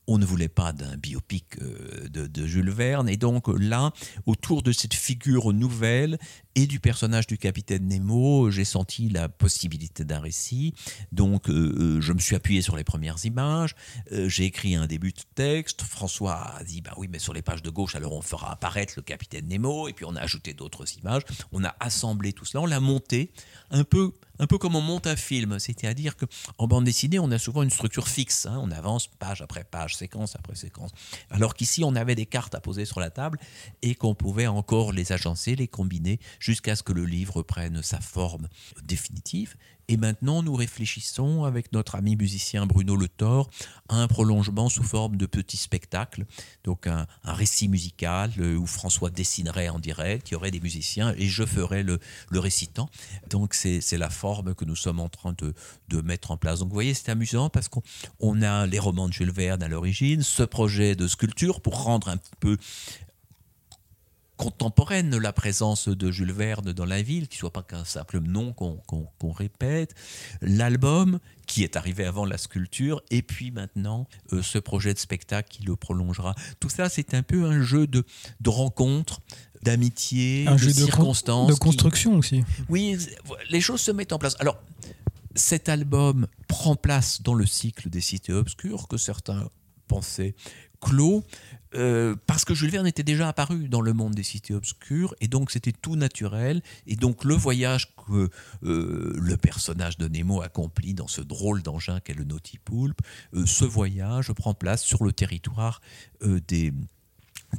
on 0.06 0.18
ne 0.18 0.24
voulait 0.24 0.48
pas 0.48 0.72
d'un 0.72 0.96
biopic 0.96 1.44
euh, 1.60 2.08
de, 2.08 2.46
Jules 2.46 2.70
Verne. 2.70 3.08
Et 3.08 3.16
donc 3.16 3.48
là, 3.48 3.92
autour 4.26 4.62
de 4.62 4.72
cette 4.72 4.94
figure 4.94 5.52
nouvelle 5.52 6.18
et 6.54 6.66
du 6.66 6.78
personnage 6.78 7.26
du 7.26 7.38
capitaine 7.38 7.88
Nemo, 7.88 8.50
j'ai 8.50 8.64
senti 8.64 9.08
la 9.08 9.28
possibilité 9.28 10.04
d'un 10.04 10.20
récit. 10.20 10.74
Donc 11.12 11.48
euh, 11.48 11.74
euh, 11.78 12.00
je 12.00 12.12
me 12.12 12.18
suis 12.18 12.36
appuyé 12.36 12.60
sur 12.60 12.76
les 12.76 12.84
premières 12.84 13.24
images, 13.24 13.74
j'ai 14.10 14.44
écrit 14.44 14.74
un 14.74 14.86
début 14.86 15.12
de 15.12 15.22
texte. 15.34 15.82
François 15.82 16.56
a 16.56 16.64
dit, 16.64 16.80
bah 16.80 16.94
oui, 16.96 17.08
mais 17.10 17.18
sur 17.18 17.32
les 17.32 17.42
pages 17.42 17.62
de 17.62 17.70
gauche, 17.70 17.94
alors 17.94 18.12
on 18.12 18.22
fera 18.22 18.52
apparaître 18.52 18.94
le 18.96 19.02
capitaine 19.02 19.48
Nemo. 19.48 19.88
Et 19.88 19.92
puis 19.92 20.04
on 20.04 20.16
a 20.16 20.20
ajouté 20.20 20.52
d'autres 20.52 20.84
images. 20.98 21.22
On 21.52 21.64
a 21.64 21.74
assemblé 21.80 22.32
tout 22.32 22.44
cela, 22.44 22.62
on 22.62 22.66
l'a 22.66 22.80
monté 22.80 23.32
un 23.70 23.84
peu 23.84 24.12
un 24.38 24.46
peu 24.46 24.58
comme 24.58 24.76
on 24.76 24.80
monte 24.80 25.06
un 25.06 25.16
film, 25.16 25.58
c'est-à-dire 25.58 26.16
qu'en 26.16 26.66
bande 26.66 26.84
dessinée, 26.84 27.18
on 27.18 27.30
a 27.30 27.38
souvent 27.38 27.62
une 27.62 27.70
structure 27.70 28.08
fixe, 28.08 28.46
hein. 28.46 28.58
on 28.62 28.70
avance 28.70 29.06
page 29.06 29.42
après 29.42 29.64
page, 29.64 29.96
séquence 29.96 30.36
après 30.36 30.54
séquence, 30.54 30.90
alors 31.30 31.54
qu'ici, 31.54 31.84
on 31.84 31.94
avait 31.94 32.14
des 32.14 32.26
cartes 32.26 32.54
à 32.54 32.60
poser 32.60 32.84
sur 32.84 33.00
la 33.00 33.10
table 33.10 33.38
et 33.82 33.94
qu'on 33.94 34.14
pouvait 34.14 34.46
encore 34.46 34.92
les 34.92 35.12
agencer, 35.12 35.54
les 35.56 35.68
combiner, 35.68 36.18
jusqu'à 36.40 36.76
ce 36.76 36.82
que 36.82 36.92
le 36.92 37.04
livre 37.04 37.42
prenne 37.42 37.82
sa 37.82 38.00
forme 38.00 38.48
définitive. 38.82 39.56
Et 39.88 39.96
maintenant, 39.96 40.42
nous 40.42 40.54
réfléchissons 40.54 41.44
avec 41.44 41.72
notre 41.72 41.94
ami 41.94 42.16
musicien 42.16 42.66
Bruno 42.66 42.96
Le 42.96 43.08
Thor 43.08 43.50
à 43.88 43.96
un 43.96 44.08
prolongement 44.08 44.68
sous 44.68 44.82
forme 44.82 45.16
de 45.16 45.26
petits 45.26 45.56
spectacles. 45.56 46.24
Donc 46.64 46.86
un, 46.86 47.06
récit 47.24 47.68
musical 47.68 48.32
euh, 48.38 48.56
où 48.56 48.66
François 48.66 49.10
dessinerait 49.10 49.68
en 49.68 49.78
direct, 49.78 50.30
il 50.30 50.34
y 50.34 50.36
aurait 50.36 50.50
des 50.50 50.60
musiciens 50.60 51.14
et 51.16 51.26
je 51.26 51.44
ferais 51.44 51.82
le, 51.82 51.98
récitant. 52.32 52.88
Donc 53.30 53.54
c'est 53.54 53.98
la 53.98 54.10
forme 54.10 54.54
que 54.54 54.64
nous 54.64 54.76
sommes 54.76 55.00
en 55.00 55.08
train 55.08 55.34
de, 55.38 55.54
de 55.88 56.00
mettre 56.00 56.30
en 56.30 56.36
place. 56.36 56.60
Donc 56.60 56.68
vous 56.68 56.74
voyez, 56.74 56.94
c'est 56.94 57.10
amusant 57.10 57.48
parce 57.50 57.68
qu'on 57.68 58.42
a 58.42 58.66
les 58.66 58.78
romans 58.78 59.08
de 59.08 59.12
Jules 59.12 59.32
Verne 59.32 59.62
à 59.62 59.68
l'origine, 59.68 60.22
ce 60.22 60.42
projet 60.42 60.94
de 60.94 61.08
sculpture 61.08 61.60
pour 61.60 61.82
rendre 61.82 62.08
un 62.08 62.16
petit 62.16 62.32
peu 62.40 62.56
contemporaine 64.36 65.16
la 65.16 65.32
présence 65.32 65.88
de 65.88 66.10
Jules 66.10 66.32
Verne 66.32 66.72
dans 66.72 66.84
la 66.84 67.02
ville, 67.02 67.28
qui 67.28 67.38
soit 67.38 67.52
pas 67.52 67.62
qu'un 67.62 67.84
simple 67.84 68.20
nom 68.20 68.52
qu'on 68.52 69.32
répète, 69.32 69.94
l'album 70.40 71.18
qui 71.46 71.62
est 71.62 71.76
arrivé 71.76 72.04
avant 72.04 72.24
la 72.24 72.38
sculpture, 72.38 73.02
et 73.10 73.22
puis 73.22 73.50
maintenant 73.50 74.08
euh, 74.32 74.42
ce 74.42 74.58
projet 74.58 74.94
de 74.94 74.98
spectacle 74.98 75.48
qui 75.50 75.62
le 75.62 75.76
prolongera. 75.76 76.34
Tout 76.58 76.68
ça, 76.68 76.88
c'est 76.88 77.14
un 77.14 77.22
peu 77.22 77.44
un 77.44 77.62
jeu 77.62 77.86
de, 77.86 78.04
de 78.40 78.50
rencontres, 78.50 79.20
d'amitié, 79.62 80.44
de 80.44 80.56
circonstances. 80.58 81.50
De, 81.50 81.54
construction 81.54 82.16
aussi. 82.16 82.44
Oui, 82.68 82.98
les 83.50 83.60
choses 83.60 83.80
se 83.80 83.90
mettent 83.90 84.12
en 84.12 84.18
place. 84.18 84.36
Alors, 84.40 84.58
cet 85.34 85.68
album 85.68 86.26
prend 86.48 86.76
place 86.76 87.22
dans 87.22 87.34
le 87.34 87.46
cycle 87.46 87.88
des 87.88 88.00
cités 88.00 88.32
obscures 88.32 88.88
que 88.88 88.96
certains 88.96 89.48
pensaient 89.88 90.34
clos, 90.80 91.24
euh, 91.76 92.14
parce 92.26 92.44
que 92.44 92.54
Jules 92.54 92.70
Verne 92.70 92.86
était 92.86 93.02
déjà 93.02 93.28
apparu 93.28 93.68
dans 93.68 93.80
le 93.80 93.92
monde 93.92 94.14
des 94.14 94.22
cités 94.22 94.54
obscures, 94.54 95.14
et 95.20 95.28
donc 95.28 95.50
c'était 95.50 95.72
tout 95.72 95.96
naturel. 95.96 96.62
Et 96.86 96.96
donc 96.96 97.24
le 97.24 97.34
voyage 97.34 97.94
que 97.96 98.30
euh, 98.62 99.12
le 99.16 99.36
personnage 99.36 99.98
de 99.98 100.08
Nemo 100.08 100.42
accomplit 100.42 100.94
dans 100.94 101.08
ce 101.08 101.20
drôle 101.20 101.62
d'engin 101.62 102.00
qu'est 102.00 102.14
le 102.14 102.24
Nautipoulpe, 102.24 103.00
euh, 103.34 103.46
ce 103.46 103.64
voyage 103.64 104.32
prend 104.32 104.54
place 104.54 104.82
sur 104.82 105.04
le 105.04 105.12
territoire 105.12 105.80
des, 106.22 106.72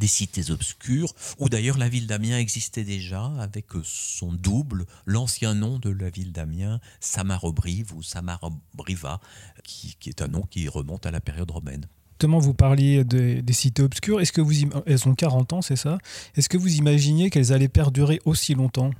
cités 0.03 0.51
obscures, 0.51 1.13
où 1.39 1.49
d'ailleurs 1.49 1.77
la 1.77 1.89
ville 1.89 2.07
d'Amiens 2.07 2.37
existait 2.37 2.83
déjà 2.83 3.25
avec 3.39 3.67
son 3.83 4.33
double, 4.33 4.85
l'ancien 5.05 5.53
nom 5.53 5.79
de 5.79 5.89
la 5.89 6.09
ville 6.09 6.31
d'Amiens, 6.31 6.79
Samarobrive 6.99 7.93
ou 7.93 8.03
Samarobriva, 8.03 9.19
qui 9.63 9.97
est 10.05 10.21
un 10.21 10.27
nom 10.27 10.41
qui 10.43 10.67
remonte 10.67 11.05
à 11.05 11.11
la 11.11 11.21
période 11.21 11.49
romaine. 11.49 11.87
Justement, 12.15 12.39
vous 12.39 12.53
parliez 12.53 13.03
des 13.03 13.53
cités 13.53 13.83
obscures. 13.83 14.21
Est-ce 14.21 14.31
que 14.31 14.39
vous 14.39 14.53
elles 14.85 15.05
ont 15.05 15.15
40 15.15 15.51
ans, 15.51 15.61
c'est 15.61 15.75
ça? 15.75 15.97
Est-ce 16.37 16.47
que 16.47 16.57
vous 16.57 16.75
imaginiez 16.75 17.29
qu'elles 17.29 17.51
allaient 17.51 17.67
perdurer 17.67 18.21
aussi 18.23 18.53
longtemps? 18.55 18.91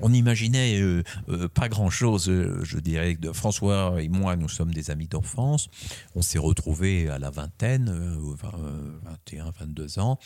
On 0.00 0.10
n'imaginait 0.10 0.80
euh, 0.80 1.02
euh, 1.28 1.48
pas 1.48 1.68
grand-chose, 1.68 2.28
euh, 2.28 2.60
je 2.64 2.78
dirais. 2.78 3.16
François 3.32 4.02
et 4.02 4.08
moi, 4.08 4.36
nous 4.36 4.48
sommes 4.48 4.72
des 4.72 4.90
amis 4.90 5.06
d'enfance. 5.06 5.68
On 6.14 6.22
s'est 6.22 6.38
retrouvés 6.38 7.08
à 7.08 7.18
la 7.18 7.30
vingtaine, 7.30 7.90
21, 9.04 9.52
22 9.58 9.98
ans. 9.98 10.18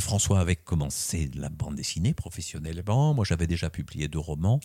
François 0.00 0.40
avait 0.40 0.56
commencé 0.56 1.30
la 1.34 1.48
bande 1.48 1.76
dessinée 1.76 2.14
professionnellement. 2.14 3.14
Moi, 3.14 3.24
j'avais 3.24 3.46
déjà 3.46 3.70
publié 3.70 4.08
deux 4.08 4.18
romans. 4.18 4.60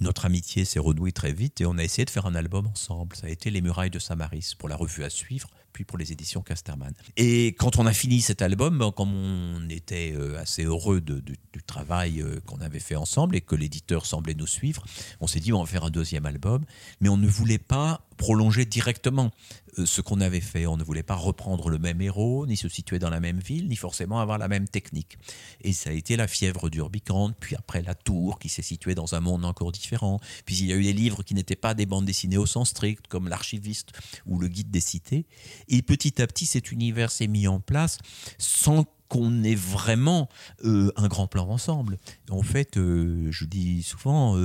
Notre 0.00 0.26
amitié 0.26 0.64
s'est 0.64 0.78
renouée 0.78 1.12
très 1.12 1.32
vite 1.32 1.60
et 1.60 1.66
on 1.66 1.78
a 1.78 1.84
essayé 1.84 2.04
de 2.04 2.10
faire 2.10 2.26
un 2.26 2.34
album 2.34 2.66
ensemble. 2.66 3.16
Ça 3.16 3.26
a 3.26 3.30
été 3.30 3.50
Les 3.50 3.60
Murailles 3.60 3.90
de 3.90 3.98
Samaris 3.98 4.54
pour 4.58 4.68
la 4.68 4.76
revue 4.76 5.04
à 5.04 5.10
suivre 5.10 5.48
puis 5.76 5.84
pour 5.84 5.98
les 5.98 6.10
éditions 6.10 6.40
Casterman. 6.40 6.94
Et 7.18 7.48
quand 7.48 7.78
on 7.78 7.84
a 7.84 7.92
fini 7.92 8.22
cet 8.22 8.40
album, 8.40 8.78
ben, 8.78 8.90
comme 8.92 9.12
on 9.12 9.68
était 9.68 10.14
euh, 10.16 10.40
assez 10.40 10.64
heureux 10.64 11.02
du 11.02 11.36
travail 11.66 12.22
euh, 12.22 12.40
qu'on 12.46 12.62
avait 12.62 12.80
fait 12.80 12.96
ensemble 12.96 13.36
et 13.36 13.42
que 13.42 13.54
l'éditeur 13.54 14.06
semblait 14.06 14.32
nous 14.32 14.46
suivre, 14.46 14.82
on 15.20 15.26
s'est 15.26 15.38
dit 15.38 15.52
on 15.52 15.60
va 15.60 15.66
faire 15.66 15.84
un 15.84 15.90
deuxième 15.90 16.24
album, 16.24 16.64
mais 17.02 17.10
on 17.10 17.18
ne 17.18 17.28
voulait 17.28 17.58
pas 17.58 18.05
prolonger 18.16 18.64
directement 18.64 19.30
euh, 19.78 19.86
ce 19.86 20.00
qu'on 20.00 20.20
avait 20.20 20.40
fait. 20.40 20.66
On 20.66 20.76
ne 20.76 20.84
voulait 20.84 21.02
pas 21.02 21.14
reprendre 21.14 21.68
le 21.68 21.78
même 21.78 22.00
héros, 22.00 22.46
ni 22.46 22.56
se 22.56 22.68
situer 22.68 22.98
dans 22.98 23.10
la 23.10 23.20
même 23.20 23.38
ville, 23.38 23.68
ni 23.68 23.76
forcément 23.76 24.20
avoir 24.20 24.38
la 24.38 24.48
même 24.48 24.68
technique. 24.68 25.18
Et 25.60 25.72
ça 25.72 25.90
a 25.90 25.92
été 25.92 26.16
la 26.16 26.26
fièvre 26.26 26.70
d'Urbicante, 26.70 27.36
puis 27.38 27.56
après 27.56 27.82
la 27.82 27.94
tour 27.94 28.38
qui 28.38 28.48
s'est 28.48 28.62
située 28.62 28.94
dans 28.94 29.14
un 29.14 29.20
monde 29.20 29.44
encore 29.44 29.72
différent. 29.72 30.20
Puis 30.44 30.58
il 30.58 30.66
y 30.66 30.72
a 30.72 30.76
eu 30.76 30.82
des 30.82 30.92
livres 30.92 31.22
qui 31.22 31.34
n'étaient 31.34 31.56
pas 31.56 31.74
des 31.74 31.86
bandes 31.86 32.06
dessinées 32.06 32.38
au 32.38 32.46
sens 32.46 32.70
strict, 32.70 33.06
comme 33.08 33.28
l'archiviste 33.28 33.92
ou 34.26 34.38
le 34.38 34.48
guide 34.48 34.70
des 34.70 34.80
cités. 34.80 35.26
Et 35.68 35.82
petit 35.82 36.20
à 36.20 36.26
petit, 36.26 36.46
cet 36.46 36.72
univers 36.72 37.10
s'est 37.10 37.28
mis 37.28 37.46
en 37.48 37.60
place 37.60 37.98
sans 38.38 38.84
qu'on 39.08 39.44
ait 39.44 39.54
vraiment 39.54 40.28
euh, 40.64 40.90
un 40.96 41.06
grand 41.06 41.28
plan 41.28 41.48
ensemble. 41.48 41.96
En 42.28 42.42
fait, 42.42 42.76
euh, 42.76 43.28
je 43.30 43.44
dis 43.44 43.84
souvent 43.84 44.36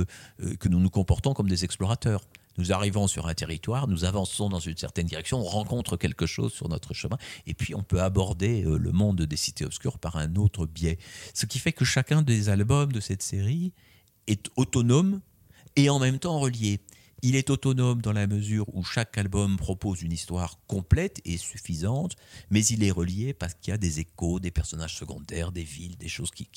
que 0.60 0.68
nous 0.68 0.78
nous 0.78 0.90
comportons 0.90 1.34
comme 1.34 1.48
des 1.48 1.64
explorateurs. 1.64 2.22
Nous 2.58 2.72
arrivons 2.72 3.06
sur 3.06 3.26
un 3.26 3.34
territoire, 3.34 3.88
nous 3.88 4.04
avançons 4.04 4.48
dans 4.48 4.58
une 4.60 4.76
certaine 4.76 5.06
direction, 5.06 5.38
on 5.40 5.44
rencontre 5.44 5.96
quelque 5.96 6.26
chose 6.26 6.52
sur 6.52 6.68
notre 6.68 6.94
chemin, 6.94 7.18
et 7.46 7.54
puis 7.54 7.74
on 7.74 7.82
peut 7.82 8.00
aborder 8.02 8.64
euh, 8.64 8.76
le 8.76 8.92
monde 8.92 9.22
des 9.22 9.36
cités 9.36 9.64
obscures 9.64 9.98
par 9.98 10.16
un 10.16 10.36
autre 10.36 10.66
biais. 10.66 10.98
Ce 11.34 11.46
qui 11.46 11.58
fait 11.58 11.72
que 11.72 11.84
chacun 11.84 12.22
des 12.22 12.48
albums 12.48 12.92
de 12.92 13.00
cette 13.00 13.22
série 13.22 13.72
est 14.26 14.50
autonome 14.56 15.20
et 15.76 15.88
en 15.90 15.98
même 15.98 16.18
temps 16.18 16.38
relié. 16.38 16.80
Il 17.24 17.36
est 17.36 17.50
autonome 17.50 18.02
dans 18.02 18.12
la 18.12 18.26
mesure 18.26 18.66
où 18.74 18.82
chaque 18.82 19.16
album 19.16 19.56
propose 19.56 20.02
une 20.02 20.10
histoire 20.10 20.58
complète 20.66 21.20
et 21.24 21.36
suffisante, 21.36 22.16
mais 22.50 22.64
il 22.66 22.82
est 22.82 22.90
relié 22.90 23.32
parce 23.32 23.54
qu'il 23.54 23.70
y 23.70 23.74
a 23.74 23.78
des 23.78 24.00
échos, 24.00 24.40
des 24.40 24.50
personnages 24.50 24.96
secondaires, 24.96 25.52
des 25.52 25.62
villes, 25.62 25.96
des 25.96 26.08
choses 26.08 26.32
qui, 26.32 26.48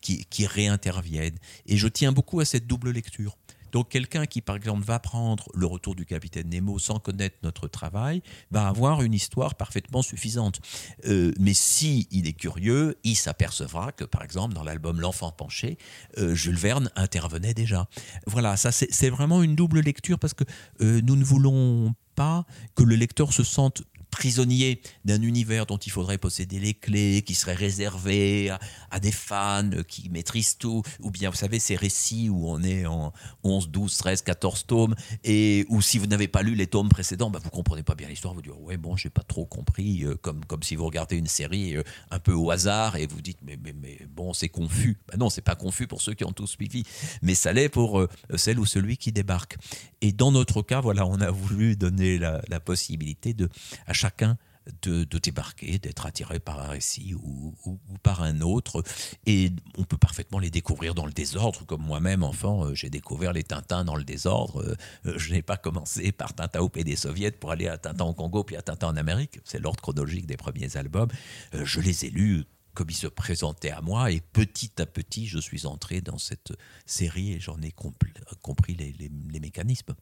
qui, 0.00 0.24
qui 0.24 0.46
réinterviennent. 0.46 1.38
Et 1.66 1.76
je 1.76 1.88
tiens 1.88 2.12
beaucoup 2.12 2.40
à 2.40 2.46
cette 2.46 2.66
double 2.66 2.90
lecture. 2.90 3.36
Donc 3.74 3.88
quelqu'un 3.88 4.24
qui, 4.24 4.40
par 4.40 4.54
exemple, 4.54 4.84
va 4.84 5.00
prendre 5.00 5.48
le 5.52 5.66
retour 5.66 5.96
du 5.96 6.06
capitaine 6.06 6.48
Nemo 6.48 6.78
sans 6.78 7.00
connaître 7.00 7.38
notre 7.42 7.66
travail, 7.66 8.22
va 8.52 8.68
avoir 8.68 9.02
une 9.02 9.12
histoire 9.12 9.56
parfaitement 9.56 10.00
suffisante. 10.00 10.60
Euh, 11.06 11.32
mais 11.40 11.54
si 11.54 12.06
il 12.12 12.28
est 12.28 12.34
curieux, 12.34 12.96
il 13.02 13.16
s'apercevra 13.16 13.90
que, 13.90 14.04
par 14.04 14.22
exemple, 14.22 14.54
dans 14.54 14.62
l'album 14.62 15.00
L'enfant 15.00 15.32
penché, 15.32 15.76
euh, 16.18 16.36
Jules 16.36 16.54
Verne 16.54 16.88
intervenait 16.94 17.52
déjà. 17.52 17.88
Voilà, 18.28 18.56
ça 18.56 18.70
c'est 18.70 19.10
vraiment 19.10 19.42
une 19.42 19.56
double 19.56 19.80
lecture 19.80 20.20
parce 20.20 20.34
que 20.34 20.44
euh, 20.80 21.00
nous 21.02 21.16
ne 21.16 21.24
voulons 21.24 21.96
pas 22.14 22.46
que 22.76 22.84
le 22.84 22.94
lecteur 22.94 23.32
se 23.32 23.42
sente 23.42 23.82
prisonnier 24.14 24.80
d'un 25.04 25.20
univers 25.22 25.66
dont 25.66 25.76
il 25.76 25.90
faudrait 25.90 26.18
posséder 26.18 26.60
les 26.60 26.72
clés, 26.72 27.22
qui 27.22 27.34
serait 27.34 27.54
réservé 27.54 28.54
à, 28.90 29.00
des 29.00 29.10
fans 29.10 29.68
qui 29.88 30.08
maîtrisent 30.08 30.56
tout, 30.56 30.82
ou 31.00 31.10
bien 31.10 31.30
vous 31.30 31.36
savez 31.36 31.58
ces 31.58 31.74
récits 31.74 32.28
où 32.30 32.48
on 32.48 32.62
est 32.62 32.86
en 32.86 33.12
11, 33.42 33.70
12, 33.70 33.96
13, 33.96 34.22
14 34.22 34.66
tomes, 34.66 34.94
et 35.24 35.66
où 35.68 35.82
si 35.82 35.98
vous 35.98 36.06
n'avez 36.06 36.28
pas 36.28 36.42
lu 36.42 36.54
les 36.54 36.68
tomes 36.68 36.88
précédents, 36.88 37.28
bah, 37.28 37.40
vous 37.42 37.50
comprenez 37.50 37.82
pas 37.82 37.96
bien 37.96 38.06
l'histoire, 38.06 38.34
vous 38.34 38.42
dites 38.42 38.52
ouais 38.60 38.76
bon 38.76 38.96
j'ai 38.96 39.10
pas 39.10 39.24
trop 39.24 39.46
compris, 39.46 40.04
euh, 40.04 40.14
comme, 40.14 40.44
comme 40.44 40.62
si 40.62 40.76
vous 40.76 40.86
regardez 40.86 41.16
une 41.16 41.26
série 41.26 41.76
euh, 41.76 41.82
un 42.12 42.20
peu 42.20 42.32
au 42.32 42.52
hasard 42.52 42.94
et 42.94 43.08
vous 43.08 43.20
dites 43.20 43.38
mais, 43.42 43.58
mais, 43.60 43.98
bon 44.08 44.32
c'est 44.32 44.48
confus. 44.48 44.96
Bah 45.08 45.16
non 45.18 45.28
c'est 45.28 45.42
pas 45.42 45.56
confus 45.56 45.88
pour 45.88 46.00
ceux 46.00 46.14
qui 46.14 46.24
ont 46.24 46.32
tout 46.32 46.46
suivi, 46.46 46.84
mais 47.20 47.34
ça 47.34 47.52
l'est 47.52 47.68
pour 47.68 47.98
euh, 47.98 48.08
celle 48.36 48.60
ou 48.60 48.64
celui 48.64 48.96
qui 48.96 49.10
débarque. 49.10 49.56
Et 50.00 50.12
dans 50.12 50.30
notre 50.30 50.62
cas, 50.62 50.80
voilà, 50.80 51.06
on 51.06 51.20
a 51.20 51.30
voulu 51.30 51.76
donner 51.76 52.18
la, 52.18 52.60
possibilité 52.60 53.34
de 53.34 53.48
à 53.86 53.92
chacun 54.04 54.36
de, 54.82 55.04
débarquer, 55.18 55.78
d'être 55.78 56.06
attiré 56.06 56.38
par 56.38 56.58
un 56.60 56.68
récit 56.68 57.14
ou, 57.14 57.54
par 58.02 58.22
un 58.22 58.40
autre. 58.40 58.82
Et 59.26 59.50
on 59.78 59.84
peut 59.84 59.96
parfaitement 59.96 60.38
les 60.38 60.50
découvrir 60.50 60.94
dans 60.94 61.06
le 61.06 61.12
désordre, 61.12 61.64
comme 61.66 61.82
moi-même, 61.82 62.22
enfant, 62.22 62.64
euh, 62.64 62.74
j'ai 62.74 62.90
découvert 62.90 63.32
les 63.32 63.44
Tintins 63.44 63.84
dans 63.84 63.96
le 63.96 64.04
désordre. 64.04 64.62
Euh, 64.62 64.76
euh, 65.06 65.18
je 65.18 65.32
n'ai 65.32 65.42
pas 65.42 65.56
commencé 65.56 66.12
par 66.12 66.34
Tintin 66.34 66.60
au 66.60 66.68
des 66.68 66.96
soviets 66.96 67.30
pour 67.30 67.50
aller 67.50 67.68
à 67.68 67.78
Tintin 67.78 68.04
au 68.04 68.14
Congo, 68.14 68.44
puis 68.44 68.56
à 68.56 68.62
Tintin 68.62 68.88
en 68.88 68.96
Amérique. 68.96 69.40
C'est 69.44 69.58
l'ordre 69.58 69.80
chronologique 69.80 70.26
des 70.26 70.36
premiers 70.36 70.76
albums. 70.76 71.08
je 71.52 71.80
les 71.80 72.04
ai 72.06 72.10
lus 72.10 72.44
comme 72.74 72.90
ils 72.90 72.96
se 72.96 73.06
présentaient 73.06 73.70
à 73.70 73.80
moi, 73.80 74.10
et 74.10 74.20
petit 74.20 74.82
à 74.82 74.86
petit, 74.86 75.28
je 75.28 75.38
suis 75.38 75.64
entré 75.64 76.00
dans 76.00 76.18
cette 76.18 76.52
série 76.86 77.32
et 77.32 77.38
j'en 77.38 77.60
ai 77.62 77.70
compris 77.70 78.74
les 78.74 79.40
mécanismes. 79.40 79.94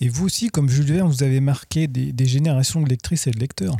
Et 0.00 0.08
vous 0.08 0.26
aussi, 0.26 0.48
comme 0.48 0.68
Jules 0.68 0.92
Verne, 0.92 1.08
vous 1.08 1.22
avez 1.22 1.40
marqué 1.40 1.86
des, 1.86 2.26
générations 2.26 2.80
de 2.82 2.88
lectrices 2.88 3.26
et 3.26 3.30
de 3.30 3.38
lecteurs. 3.38 3.76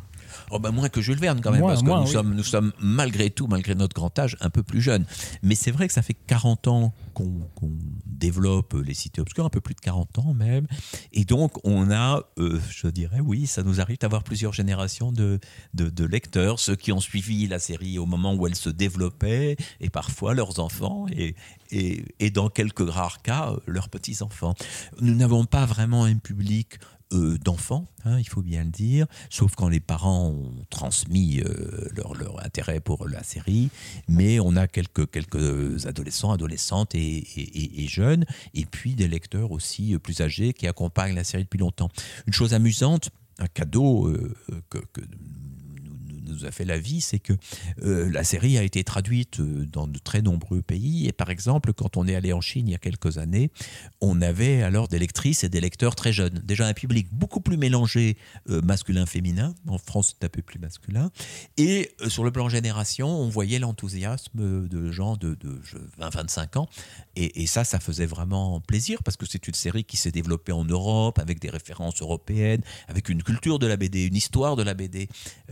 Oh 0.51 0.59
ben 0.59 0.71
moins 0.71 0.89
que 0.89 1.01
Jules 1.01 1.19
Verne 1.19 1.41
quand 1.41 1.53
même, 1.53 1.63
parce 1.63 1.83
que 1.83 1.87
nous, 1.87 2.07
sommes, 2.07 2.35
nous 2.35 2.43
sommes 2.43 2.73
malgré 2.81 3.31
tout, 3.31 3.47
malgré 3.47 3.75
notre 3.75 3.95
grand 3.95 4.17
âge, 4.19 4.37
un 4.41 4.51
peu 4.51 4.63
plus 4.63 4.81
jeunes. 4.81 5.05
Mais 5.43 5.55
c'est 5.55 5.71
vrai 5.71 5.87
que 5.87 5.93
ça 5.93 6.03
fait 6.03 6.15
40 6.15 6.69
ans 6.69 6.95
qu'on 7.15 7.71
développe 8.05 8.75
les 8.75 8.95
cités 8.95 9.21
obscures, 9.21 9.47
un 9.47 9.51
peu 9.51 9.61
plus 9.61 9.75
de 9.75 9.81
40 9.81 10.19
ans 10.19 10.35
même. 10.35 10.67
Et 11.13 11.25
donc 11.25 11.53
on 11.65 11.91
a, 11.91 12.23
euh, 12.39 12.61
je 12.71 12.89
dirais, 12.89 13.21
oui, 13.21 13.47
ça 13.47 13.63
nous 13.63 13.81
arrive 13.81 13.99
d'avoir 13.99 14.23
plusieurs 14.23 14.53
générations 14.53 15.13
de, 15.13 15.41
de, 15.75 16.05
lecteurs, 16.05 16.61
ceux 16.61 16.77
qui 16.77 16.93
ont 16.93 17.01
suivi 17.01 17.47
la 17.47 17.59
série 17.59 17.99
au 17.99 18.07
moment 18.07 18.35
où 18.35 18.47
elle 18.47 18.55
se 18.55 18.71
développait, 18.71 19.57
et 19.81 19.91
parfois 19.91 20.35
leurs 20.35 20.61
enfants, 20.61 21.07
et, 21.11 21.35
et, 21.71 22.05
et 22.21 22.31
dans 22.31 22.49
quelques 22.49 22.89
rares 22.89 23.23
cas, 23.23 23.55
leurs 23.67 23.89
petits-enfants. 23.89 24.55
Nous 25.01 25.15
n'avons 25.15 25.45
pas 25.45 25.67
vraiment 25.67 26.05
un 26.05 26.17
public 26.17 26.79
euh, 27.13 27.39
d'enfants, 27.39 27.87
hein, 28.05 28.19
il 28.19 28.29
faut 28.29 28.43
bien 28.43 28.65
le 28.65 28.71
dire, 28.71 29.07
sauf 29.31 29.55
quand 29.55 29.69
les 29.69 29.79
parents 29.81 30.29
ont 30.29 30.65
transmis 30.71 31.41
euh, 31.41 31.89
leur, 31.95 32.45
intérêt 32.45 32.81
pour 32.81 33.07
la 33.09 33.23
série, 33.23 33.71
mais 34.09 34.41
on 34.41 34.57
a 34.57 34.67
quelques, 34.67 35.09
quelques 35.11 35.87
adolescents, 35.87 36.33
adolescentes 36.33 36.95
et, 36.95 37.87
jeunes, 37.89 38.25
et 38.55 38.67
puis 38.67 38.95
des 38.95 39.07
lecteurs 39.07 39.53
aussi 39.53 39.97
plus 39.99 40.21
âgés 40.21 40.53
qui 40.53 40.67
accompagnent 40.67 41.15
la 41.15 41.25
série 41.25 41.45
depuis 41.45 41.59
longtemps. 41.59 41.91
Une 42.27 42.33
chose 42.33 42.55
amusante, 42.55 43.11
un 43.39 43.47
cadeau 43.47 44.09
euh, 44.09 44.35
que 44.69 44.79
nous 46.27 46.45
a 46.45 46.51
fait 46.51 46.65
la 46.65 46.79
vie, 46.79 47.01
c'est 47.01 47.19
que 47.19 47.33
euh, 47.83 48.11
la 48.11 48.25
série 48.25 48.59
a 48.59 48.63
été 48.63 48.85
traduite 48.85 49.41
euh, 49.41 49.67
dans 49.67 49.87
de 49.87 49.99
très 49.99 50.23
nombreux 50.23 50.63
pays. 50.63 51.07
Et 51.07 51.13
par 51.13 51.31
exemple, 51.31 51.73
quand 51.73 51.97
on 51.97 52.07
est 52.07 52.15
allé 52.15 52.33
en 52.33 52.41
Chine 52.41 52.69
il 52.69 52.73
y 52.73 52.75
a 52.75 52.79
quelques 52.79 53.19
années, 53.19 53.51
on 54.01 54.21
avait 54.21 54.63
alors 54.63 54.89
des 54.89 54.99
lectrices 54.99 55.45
et 55.45 55.49
des 55.49 55.61
lecteurs 55.61 55.95
très 55.95 56.13
jeunes. 56.13 56.43
Déjà 56.45 56.67
un 56.67 56.75
public 56.75 57.09
beaucoup 57.13 57.41
plus 57.41 57.57
mélangé 57.57 58.17
euh, 58.51 58.61
masculin-féminin. 58.63 59.55
En 59.67 59.79
France, 59.79 60.15
c'est 60.19 60.27
un 60.27 60.29
peu 60.29 60.43
plus 60.43 60.59
masculin. 60.59 61.11
Et 61.57 61.93
sur 62.09 62.25
le 62.25 62.31
plan 62.31 62.49
génération, 62.49 63.09
on 63.09 63.29
voyait 63.29 63.59
l'enthousiasme 63.59 64.69
de 64.69 64.91
gens 64.91 65.17
de, 65.17 65.37
20-25 66.01 66.59
ans. 66.59 66.69
Et, 67.15 67.43
et 67.43 67.47
ça, 67.47 67.65
ça 67.65 67.81
faisait 67.81 68.07
vraiment 68.07 68.61
plaisir 68.61 69.03
parce 69.05 69.17
que 69.17 69.27
c'est 69.27 69.47
une 69.49 69.55
série 69.55 69.85
qui 69.85 69.97
s'est 69.97 70.11
développée 70.11 70.53
en 70.53 70.65
Europe 70.65 71.19
avec 71.19 71.41
des 71.41 71.51
références 71.51 72.01
européennes, 72.03 72.63
avec 72.89 73.09
une 73.09 73.23
culture 73.23 73.59
de 73.59 73.67
la 73.67 73.77
BD, 73.77 74.05
une 74.05 74.17
histoire 74.17 74.57
de 74.57 74.63
la 74.63 74.75
BD 74.75 75.09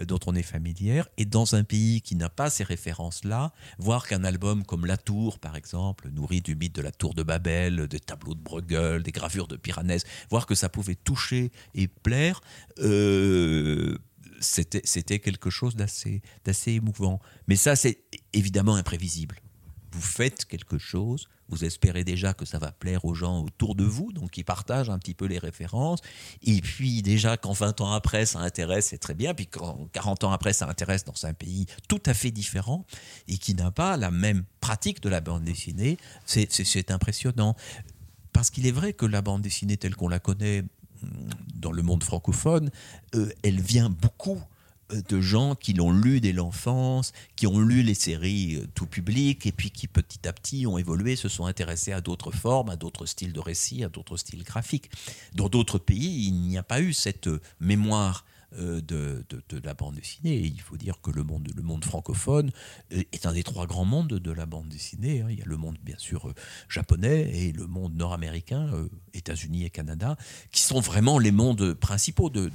dont 0.07 0.21
on 0.27 0.35
est 0.35 0.43
familier 0.43 0.64
et 1.17 1.25
dans 1.25 1.55
un 1.55 1.65
pays 1.65 2.01
qui 2.01 2.17
n'a 2.17 2.29
pas 2.29 2.51
ces 2.51 2.65
références-là, 2.65 3.53
voir 3.79 4.07
qu'un 4.07 4.25
album 4.25 4.65
comme 4.65 4.87
La 4.87 4.97
Tour, 4.97 5.39
par 5.39 5.57
exemple, 5.57 6.09
nourri 6.11 6.41
du 6.41 6.57
mythe 6.57 6.75
de 6.75 6.83
la 6.83 6.91
Tour 6.91 7.15
de 7.15 7.23
Babel, 7.23 7.87
des 7.89 8.01
tableaux 8.01 8.35
de 8.35 8.41
Bruegel, 8.41 9.03
des 9.03 9.13
gravures 9.13 9.49
de 9.49 9.57
Piranèse, 9.57 10.05
voir 10.31 10.47
que 10.47 10.55
ça 10.55 10.69
pouvait 10.69 10.95
toucher 10.95 11.51
et 11.75 11.89
plaire, 11.89 12.41
euh, 12.79 13.99
c'était 14.41 15.19
quelque 15.19 15.51
chose 15.51 15.77
d'assez 15.77 16.23
émouvant. 16.67 17.21
Mais 17.49 17.57
ça, 17.57 17.77
c'est 17.77 18.01
évidemment 18.33 18.77
imprévisible 18.77 19.37
vous 19.95 20.01
faites 20.01 20.45
quelque 20.45 20.77
chose, 20.77 21.29
vous 21.49 21.65
espérez 21.65 22.03
déjà 22.03 22.35
que 22.35 22.45
ça 22.45 22.59
va 22.59 22.73
plaire 22.73 23.05
aux 23.05 23.15
gens 23.15 23.43
autour 23.43 23.77
de 23.77 23.85
vous, 23.85 24.13
donc 24.13 24.33
qui 24.33 24.43
partagent 24.43 24.91
un 24.91 24.99
petit 24.99 25.15
peu 25.15 25.27
les 25.27 25.39
références, 25.39 26.01
et 26.43 26.61
puis 26.61 27.01
déjà 27.01 27.37
quand 27.37 27.53
20 27.53 27.81
ans 27.81 27.93
après 27.93 28.27
ça 28.27 28.41
intéresse, 28.41 28.89
c'est 28.89 28.99
très 28.99 29.15
bien, 29.15 29.35
puis 29.35 29.47
quand 29.47 29.89
40 29.93 30.25
ans 30.25 30.33
après 30.33 30.53
ça 30.53 30.69
intéresse 30.69 31.05
dans 31.05 31.27
un 31.27 31.33
pays 31.33 31.67
tout 31.89 32.03
à 32.07 32.15
fait 32.15 32.33
différent, 32.33 32.85
et 33.29 33.39
qui 33.39 33.55
n'a 33.55 33.71
pas 33.71 33.97
la 33.97 34.11
même 34.11 34.45
pratique 34.61 35.01
de 35.01 35.09
la 35.09 35.21
bande 35.21 35.45
dessinée, 35.45 35.97
c'est 36.27 36.91
impressionnant. 36.91 37.55
Parce 38.33 38.51
qu'il 38.51 38.67
est 38.67 38.73
vrai 38.73 38.95
que 38.95 39.07
la 39.07 39.23
bande 39.23 39.43
dessinée 39.43 39.77
telle 39.77 39.95
qu'on 39.95 40.09
la 40.09 40.19
connaît 40.19 40.65
dans 41.55 41.71
le 41.71 41.83
monde 41.83 42.03
francophone, 42.03 42.71
euh, 43.15 43.31
elle 43.43 43.61
vient 43.61 43.91
beaucoup 43.91 44.41
de 44.91 45.21
gens 45.21 45.55
qui 45.55 45.73
l'ont 45.73 45.93
lu 45.93 46.21
dès 46.21 46.33
l'enfance, 46.33 47.13
qui 47.37 47.47
ont 47.47 47.59
lu 47.59 47.83
les 47.83 47.95
séries 47.95 48.57
euh, 48.57 48.67
tout 48.75 48.87
public, 48.87 49.47
et 49.47 49.53
puis 49.53 49.71
qui 49.71 49.89
petit 49.89 50.27
à 50.29 50.33
petit 50.33 50.67
ont 50.67 50.79
évolué, 50.79 51.17
se 51.17 51.29
sont 51.29 51.47
intéressés 51.47 51.93
à 51.93 52.01
d'autres 52.01 52.33
formes, 52.33 52.71
à 52.71 52.77
d'autres 52.77 53.07
styles 53.07 53.33
de 53.33 53.41
récits, 53.41 53.85
à 53.85 53.89
d'autres 53.89 54.17
styles 54.17 54.45
graphiques. 54.45 54.91
Dans 55.35 55.49
d'autres 55.49 55.79
pays, 55.79 56.27
il 56.27 56.35
n'y 56.35 56.59
a 56.59 56.63
pas 56.63 56.81
eu 56.81 56.93
cette 56.93 57.29
euh, 57.29 57.41
mémoire 57.61 58.25
de, 58.57 59.25
de, 59.29 59.61
la 59.63 59.75
bande 59.75 59.95
dessinée. 59.97 60.37
il 60.37 60.61
faut 60.61 60.77
dire 60.77 61.01
que 61.01 61.11
le 61.11 61.23
monde, 61.23 61.49
le 61.55 61.63
monde 61.63 61.85
francophone 61.85 62.51
est 62.91 63.27
un 63.27 63.33
des 63.33 63.43
trois 63.43 63.67
grands 63.67 63.85
mondes 63.85 64.15
de 64.15 64.31
la 64.31 64.47
bande 64.47 64.69
dessinée. 64.69 65.23
Hein. 65.23 65.27
Il 65.31 65.39
y 65.39 65.43
a 65.43 65.47
le 65.47 65.57
monde, 65.57 65.77
bien 65.83 65.99
sûr, 65.99 66.33
japonais 66.69 67.31
et 67.35 67.53
le 67.53 67.67
monde 67.67 67.95
nord-américain, 67.95 68.71
États-Unis 69.13 69.65
et 69.65 69.71
Canada, 69.71 70.17
qui 70.51 70.63
sont 70.63 70.81
vraiment 70.81 71.19
les 71.19 71.33
mondes 71.33 71.75
principaux 71.75 72.31
de, 72.31 72.51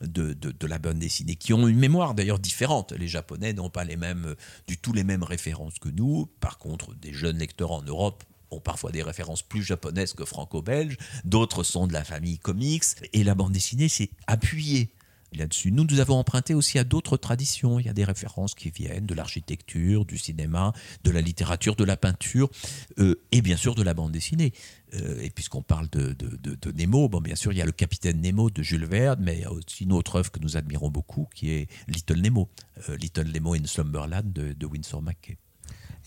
de, 0.00 0.32
de, 0.32 0.66
la 0.66 0.78
bande 0.78 0.98
dessinée, 0.98 1.36
qui 1.36 1.52
ont 1.52 1.66
une 1.68 1.78
mémoire 1.78 2.14
d'ailleurs 2.14 2.38
différente. 2.38 2.92
Les 2.92 3.08
Japonais 3.08 3.52
n'ont 3.52 3.70
pas 3.70 3.84
les 3.84 3.96
mêmes, 3.96 4.34
du 4.66 4.76
tout 4.78 4.92
les 4.92 5.04
mêmes 5.04 5.22
références 5.22 5.78
que 5.78 5.88
nous. 5.88 6.26
Par 6.40 6.58
contre, 6.58 6.94
des 6.94 7.12
jeunes 7.12 7.38
lecteurs 7.38 7.72
en 7.72 7.82
Europe 7.82 8.24
ont 8.50 8.60
parfois 8.60 8.90
des 8.92 9.02
références 9.02 9.42
plus 9.42 9.62
japonaises 9.62 10.14
que 10.14 10.24
franco-belges, 10.24 10.96
d'autres 11.24 11.62
sont 11.62 11.86
de 11.86 11.92
la 11.92 12.04
famille 12.04 12.38
comics, 12.38 12.84
et 13.12 13.22
la 13.24 13.34
bande 13.34 13.52
dessinée 13.52 13.88
s'est 13.88 14.10
appuyée 14.26 14.90
là-dessus. 15.32 15.72
Nous, 15.72 15.84
nous 15.84 16.00
avons 16.00 16.16
emprunté 16.16 16.54
aussi 16.54 16.78
à 16.78 16.84
d'autres 16.84 17.16
traditions. 17.16 17.78
Il 17.78 17.86
y 17.86 17.88
a 17.88 17.92
des 17.92 18.04
références 18.04 18.54
qui 18.54 18.70
viennent 18.70 19.06
de 19.06 19.14
l'architecture, 19.14 20.04
du 20.04 20.18
cinéma, 20.18 20.72
de 21.04 21.10
la 21.10 21.20
littérature, 21.20 21.76
de 21.76 21.84
la 21.84 21.96
peinture, 21.96 22.50
euh, 22.98 23.20
et 23.32 23.42
bien 23.42 23.56
sûr 23.56 23.74
de 23.74 23.82
la 23.82 23.94
bande 23.94 24.12
dessinée. 24.12 24.52
Euh, 24.94 25.20
et 25.20 25.30
puisqu'on 25.30 25.62
parle 25.62 25.88
de, 25.90 26.14
de, 26.14 26.72
Nemo, 26.72 27.08
bon, 27.08 27.20
bien 27.20 27.34
sûr, 27.34 27.52
il 27.52 27.58
y 27.58 27.62
a 27.62 27.66
le 27.66 27.72
capitaine 27.72 28.20
Nemo 28.20 28.50
de 28.50 28.62
Jules 28.62 28.86
Verne, 28.86 29.20
mais 29.22 29.36
il 29.36 29.40
y 29.42 29.44
a 29.44 29.52
aussi 29.52 29.84
une 29.84 29.92
autre 29.92 30.16
œuvre 30.16 30.30
que 30.30 30.40
nous 30.40 30.56
admirons 30.56 30.90
beaucoup, 30.90 31.28
qui 31.34 31.50
est 31.50 31.68
Little 31.88 32.20
Nemo, 32.20 32.48
euh, 32.88 32.96
Little 32.96 33.30
Nemo 33.30 33.54
in 33.54 33.66
Slumberland 33.66 34.32
de, 34.32 34.66
Winsor 34.66 35.02
McKay. 35.02 35.36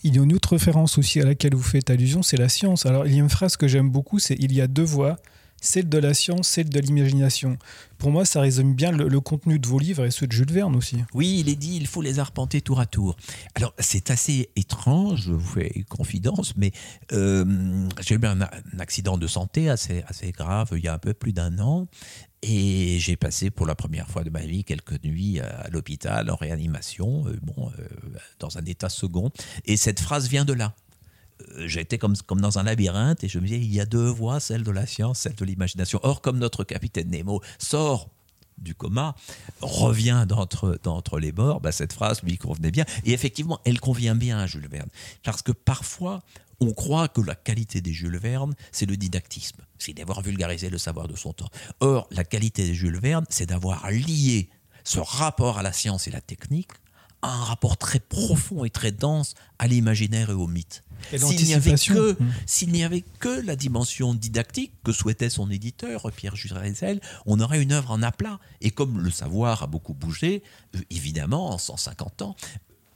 Il 0.04 0.16
y 0.16 0.18
a 0.18 0.22
une 0.22 0.32
autre 0.32 0.50
référence 0.50 0.98
aussi 0.98 1.20
à 1.20 1.24
laquelle 1.24 1.54
vous 1.54 1.62
faites 1.62 1.90
allusion, 1.90 2.22
c'est 2.22 2.36
la 2.36 2.48
science. 2.48 2.86
Alors, 2.86 3.06
il 3.06 3.12
y 3.12 3.16
a 3.16 3.22
une 3.22 3.30
phrase 3.30 3.56
que 3.56 3.68
j'aime 3.68 3.90
beaucoup, 3.90 4.18
c'est 4.18 4.34
il 4.34 4.52
y 4.52 4.60
a 4.60 4.66
deux 4.66 4.82
voies, 4.82 5.16
celle 5.62 5.88
de 5.88 5.96
la 5.96 6.12
science, 6.12 6.48
celle 6.48 6.68
de 6.68 6.78
l'imagination. 6.80 7.56
Pour 7.96 8.10
moi, 8.10 8.24
ça 8.24 8.40
résume 8.40 8.74
bien 8.74 8.90
le, 8.90 9.20
contenu 9.20 9.60
de 9.60 9.66
vos 9.66 9.78
livres 9.78 10.04
et 10.04 10.10
ceux 10.10 10.26
de 10.26 10.32
Jules 10.32 10.52
Verne 10.52 10.74
aussi. 10.74 10.98
Oui, 11.14 11.38
il 11.38 11.48
est 11.48 11.56
dit, 11.56 11.76
il 11.76 11.86
faut 11.86 12.02
les 12.02 12.18
arpenter 12.18 12.60
tour 12.60 12.80
à 12.80 12.86
tour. 12.86 13.16
Alors, 13.54 13.72
c'est 13.78 14.10
assez 14.10 14.50
étrange, 14.56 15.22
je 15.26 15.32
vous 15.32 15.54
fais 15.60 15.84
confidence, 15.88 16.54
mais 16.56 16.72
euh, 17.12 17.44
j'ai 18.00 18.16
eu 18.16 18.26
un, 18.26 18.40
accident 18.80 19.16
de 19.16 19.26
santé 19.28 19.70
assez, 19.70 20.02
assez 20.08 20.32
grave 20.32 20.70
il 20.72 20.84
y 20.84 20.88
a 20.88 20.94
un 20.94 20.98
peu 20.98 21.14
plus 21.14 21.32
d'un 21.32 21.58
an. 21.60 21.86
Et 22.44 22.98
j'ai 22.98 23.14
passé 23.14 23.50
pour 23.50 23.66
la 23.66 23.76
première 23.76 24.08
fois 24.08 24.24
de 24.24 24.30
ma 24.30 24.40
vie 24.40 24.64
quelques 24.64 25.04
nuits 25.04 25.38
à 25.38 25.68
l'hôpital 25.70 26.28
en 26.28 26.34
réanimation, 26.34 27.24
euh, 27.28 27.38
bon, 27.40 27.70
euh, 27.78 27.86
dans 28.40 28.58
un 28.58 28.64
état 28.64 28.88
second. 28.88 29.30
Et 29.64 29.76
cette 29.76 30.00
phrase 30.00 30.28
vient 30.28 30.44
de 30.44 30.52
là. 30.52 30.74
J'étais 31.66 31.98
comme, 31.98 32.16
comme 32.26 32.40
dans 32.40 32.58
un 32.58 32.62
labyrinthe 32.62 33.24
et 33.24 33.28
je 33.28 33.38
me 33.38 33.46
disais, 33.46 33.58
il 33.58 33.72
y 33.72 33.80
a 33.80 33.86
deux 33.86 34.08
voies, 34.08 34.40
celle 34.40 34.62
de 34.62 34.70
la 34.70 34.86
science, 34.86 35.20
celle 35.20 35.34
de 35.34 35.44
l'imagination. 35.44 36.00
Or, 36.02 36.20
comme 36.20 36.38
notre 36.38 36.64
capitaine 36.64 37.10
Nemo 37.10 37.40
sort 37.58 38.08
du 38.58 38.74
coma, 38.74 39.14
revient 39.60 40.26
d'entre 40.28 41.18
les 41.18 41.32
bords, 41.32 41.60
bah, 41.60 41.72
cette 41.72 41.92
phrase 41.92 42.22
lui 42.22 42.38
convenait 42.38 42.70
bien. 42.70 42.84
Et 43.04 43.12
effectivement, 43.12 43.60
elle 43.64 43.80
convient 43.80 44.14
bien 44.14 44.38
à 44.38 44.46
Jules 44.46 44.68
Verne. 44.68 44.88
Parce 45.22 45.42
que 45.42 45.52
parfois, 45.52 46.22
on 46.60 46.72
croit 46.72 47.08
que 47.08 47.20
la 47.20 47.34
qualité 47.34 47.80
des 47.80 47.92
Jules 47.92 48.18
Verne, 48.18 48.54
c'est 48.70 48.86
le 48.86 48.96
didactisme, 48.96 49.62
c'est 49.78 49.94
d'avoir 49.94 50.22
vulgarisé 50.22 50.70
le 50.70 50.78
savoir 50.78 51.08
de 51.08 51.16
son 51.16 51.32
temps. 51.32 51.50
Or, 51.80 52.06
la 52.10 52.24
qualité 52.24 52.64
des 52.64 52.74
Jules 52.74 53.00
Verne, 53.00 53.24
c'est 53.30 53.46
d'avoir 53.46 53.90
lié 53.90 54.48
ce 54.84 55.00
rapport 55.00 55.58
à 55.58 55.62
la 55.62 55.72
science 55.72 56.06
et 56.06 56.10
la 56.10 56.20
technique 56.20 56.70
un 57.22 57.44
rapport 57.44 57.76
très 57.76 58.00
profond 58.00 58.64
et 58.64 58.70
très 58.70 58.92
dense 58.92 59.34
à 59.58 59.66
l'imaginaire 59.66 60.30
et 60.30 60.34
au 60.34 60.46
mythe. 60.46 60.82
S'il 61.16 61.46
n'y 61.46 61.54
avait, 61.54 61.74
que, 61.74 62.12
mmh. 62.12 62.84
avait 62.84 63.04
que 63.18 63.40
la 63.44 63.56
dimension 63.56 64.14
didactique 64.14 64.72
que 64.84 64.92
souhaitait 64.92 65.30
son 65.30 65.50
éditeur, 65.50 66.10
Pierre 66.12 66.36
Jurzel, 66.36 67.00
on 67.26 67.40
aurait 67.40 67.60
une 67.60 67.72
œuvre 67.72 67.90
en 67.90 68.02
aplat. 68.02 68.38
Et 68.60 68.70
comme 68.70 69.00
le 69.00 69.10
savoir 69.10 69.62
a 69.62 69.66
beaucoup 69.66 69.94
bougé, 69.94 70.42
euh, 70.74 70.80
évidemment, 70.90 71.50
en 71.50 71.58
150 71.58 72.22
ans, 72.22 72.36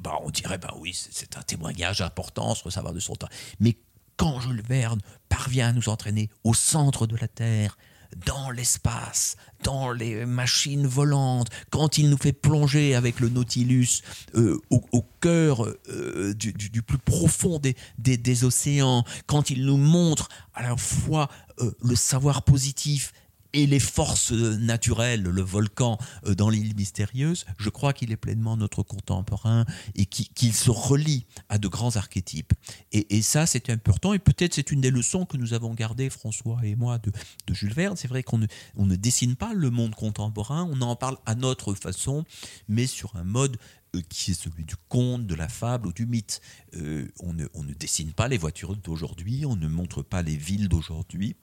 bah, 0.00 0.18
on 0.22 0.30
dirait, 0.30 0.58
bah 0.58 0.74
oui, 0.78 0.92
c'est 0.94 1.36
un 1.36 1.42
témoignage 1.42 2.00
important 2.00 2.54
sur 2.54 2.68
le 2.68 2.72
savoir 2.72 2.94
de 2.94 3.00
son 3.00 3.16
temps. 3.16 3.28
Mais 3.60 3.76
quand 4.16 4.40
Jules 4.40 4.62
Verne 4.62 5.00
parvient 5.28 5.68
à 5.68 5.72
nous 5.72 5.88
entraîner 5.88 6.30
au 6.44 6.54
centre 6.54 7.06
de 7.06 7.16
la 7.16 7.28
Terre, 7.28 7.76
dans 8.24 8.50
l'espace, 8.50 9.36
dans 9.62 9.92
les 9.92 10.26
machines 10.26 10.86
volantes, 10.86 11.48
quand 11.70 11.98
il 11.98 12.10
nous 12.10 12.16
fait 12.16 12.32
plonger 12.32 12.94
avec 12.94 13.20
le 13.20 13.28
Nautilus 13.28 14.02
euh, 14.34 14.58
au, 14.70 15.02
cœur 15.20 15.66
euh, 15.88 16.34
du, 16.34 16.82
plus 16.82 16.98
profond 16.98 17.60
des, 17.98 18.44
océans, 18.44 19.04
quand 19.26 19.50
il 19.50 19.64
nous 19.64 19.76
montre 19.76 20.28
à 20.54 20.62
la 20.62 20.76
fois 20.76 21.28
euh, 21.60 21.70
le 21.82 21.96
savoir 21.96 22.42
positif 22.42 23.12
et 23.56 23.66
les 23.66 23.80
forces 23.80 24.32
naturelles, 24.32 25.22
le 25.22 25.40
volcan 25.40 25.98
euh, 26.26 26.34
dans 26.34 26.50
l'île 26.50 26.76
mystérieuse, 26.76 27.46
je 27.58 27.70
crois 27.70 27.94
qu'il 27.94 28.12
est 28.12 28.16
pleinement 28.16 28.54
notre 28.58 28.82
contemporain 28.82 29.64
et 29.94 30.04
qu'il 30.04 30.52
se 30.52 30.70
relie 30.70 31.26
à 31.48 31.56
de 31.56 31.66
grands 31.66 31.96
archétypes. 31.96 32.52
Et, 32.92 33.22
ça, 33.22 33.46
c'est 33.46 33.70
important 33.70 34.12
et 34.12 34.18
peut-être 34.18 34.54
c'est 34.54 34.70
une 34.70 34.82
des 34.82 34.90
leçons 34.90 35.24
que 35.24 35.38
nous 35.38 35.54
avons 35.54 35.72
gardées, 35.72 36.10
François 36.10 36.60
et 36.64 36.76
moi, 36.76 36.98
de, 36.98 37.10
Jules 37.54 37.72
Verne. 37.72 37.96
C'est 37.96 38.08
vrai 38.08 38.22
qu'on 38.22 38.38
ne, 38.38 38.96
dessine 38.96 39.36
pas 39.36 39.54
le 39.54 39.70
monde 39.70 39.94
contemporain, 39.94 40.68
on 40.70 40.82
en 40.82 40.94
parle 40.94 41.16
à 41.24 41.34
notre 41.34 41.72
façon, 41.72 42.24
mais 42.68 42.86
sur 42.86 43.16
un 43.16 43.24
mode 43.24 43.56
euh, 43.94 44.02
qui 44.10 44.32
est 44.32 44.34
celui 44.34 44.64
du 44.64 44.76
conte, 44.90 45.26
de 45.26 45.34
la 45.34 45.48
fable 45.48 45.88
ou 45.88 45.92
du 45.94 46.04
mythe. 46.04 46.42
Euh, 46.74 47.08
on 47.20 47.32
ne 47.32 47.72
dessine 47.72 48.12
pas 48.12 48.28
les 48.28 48.36
voitures 48.36 48.76
d'aujourd'hui, 48.76 49.46
on 49.46 49.56
ne 49.56 49.66
montre 49.66 50.02
pas 50.02 50.20
les 50.20 50.36
villes 50.36 50.68
d'aujourd'hui. 50.68 51.36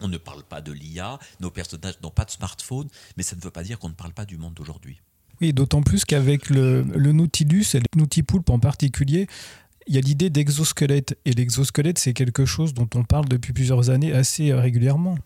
On 0.00 0.08
ne 0.08 0.16
parle 0.16 0.42
pas 0.44 0.60
de 0.60 0.72
l'IA, 0.72 1.18
nos 1.40 1.50
personnages 1.50 2.00
n'ont 2.02 2.10
pas 2.10 2.24
de 2.24 2.30
smartphone, 2.30 2.88
mais 3.16 3.22
ça 3.22 3.36
ne 3.36 3.40
veut 3.40 3.50
pas 3.50 3.62
dire 3.62 3.78
qu'on 3.78 3.88
ne 3.88 3.94
parle 3.94 4.12
pas 4.12 4.24
du 4.24 4.38
monde 4.38 4.54
d'aujourd'hui. 4.54 5.00
Oui, 5.40 5.52
d'autant 5.52 5.82
plus 5.82 6.04
qu'avec 6.04 6.50
le, 6.50 6.82
le, 6.82 7.12
Nautilus 7.12 7.66
et 7.74 7.78
le 7.78 7.86
Nautipoulpe 7.96 8.50
en 8.50 8.58
particulier, 8.58 9.26
il 9.86 9.94
y 9.94 9.98
a 9.98 10.00
l'idée 10.00 10.30
d'exosquelette. 10.30 11.18
Et 11.24 11.32
l'exosquelette, 11.32 11.98
c'est 11.98 12.12
quelque 12.12 12.44
chose 12.44 12.74
dont 12.74 12.88
on 12.94 13.04
parle 13.04 13.28
depuis 13.28 13.52
plusieurs 13.52 13.90
années 13.90 14.12
assez 14.12 14.52
régulièrement. 14.52 15.16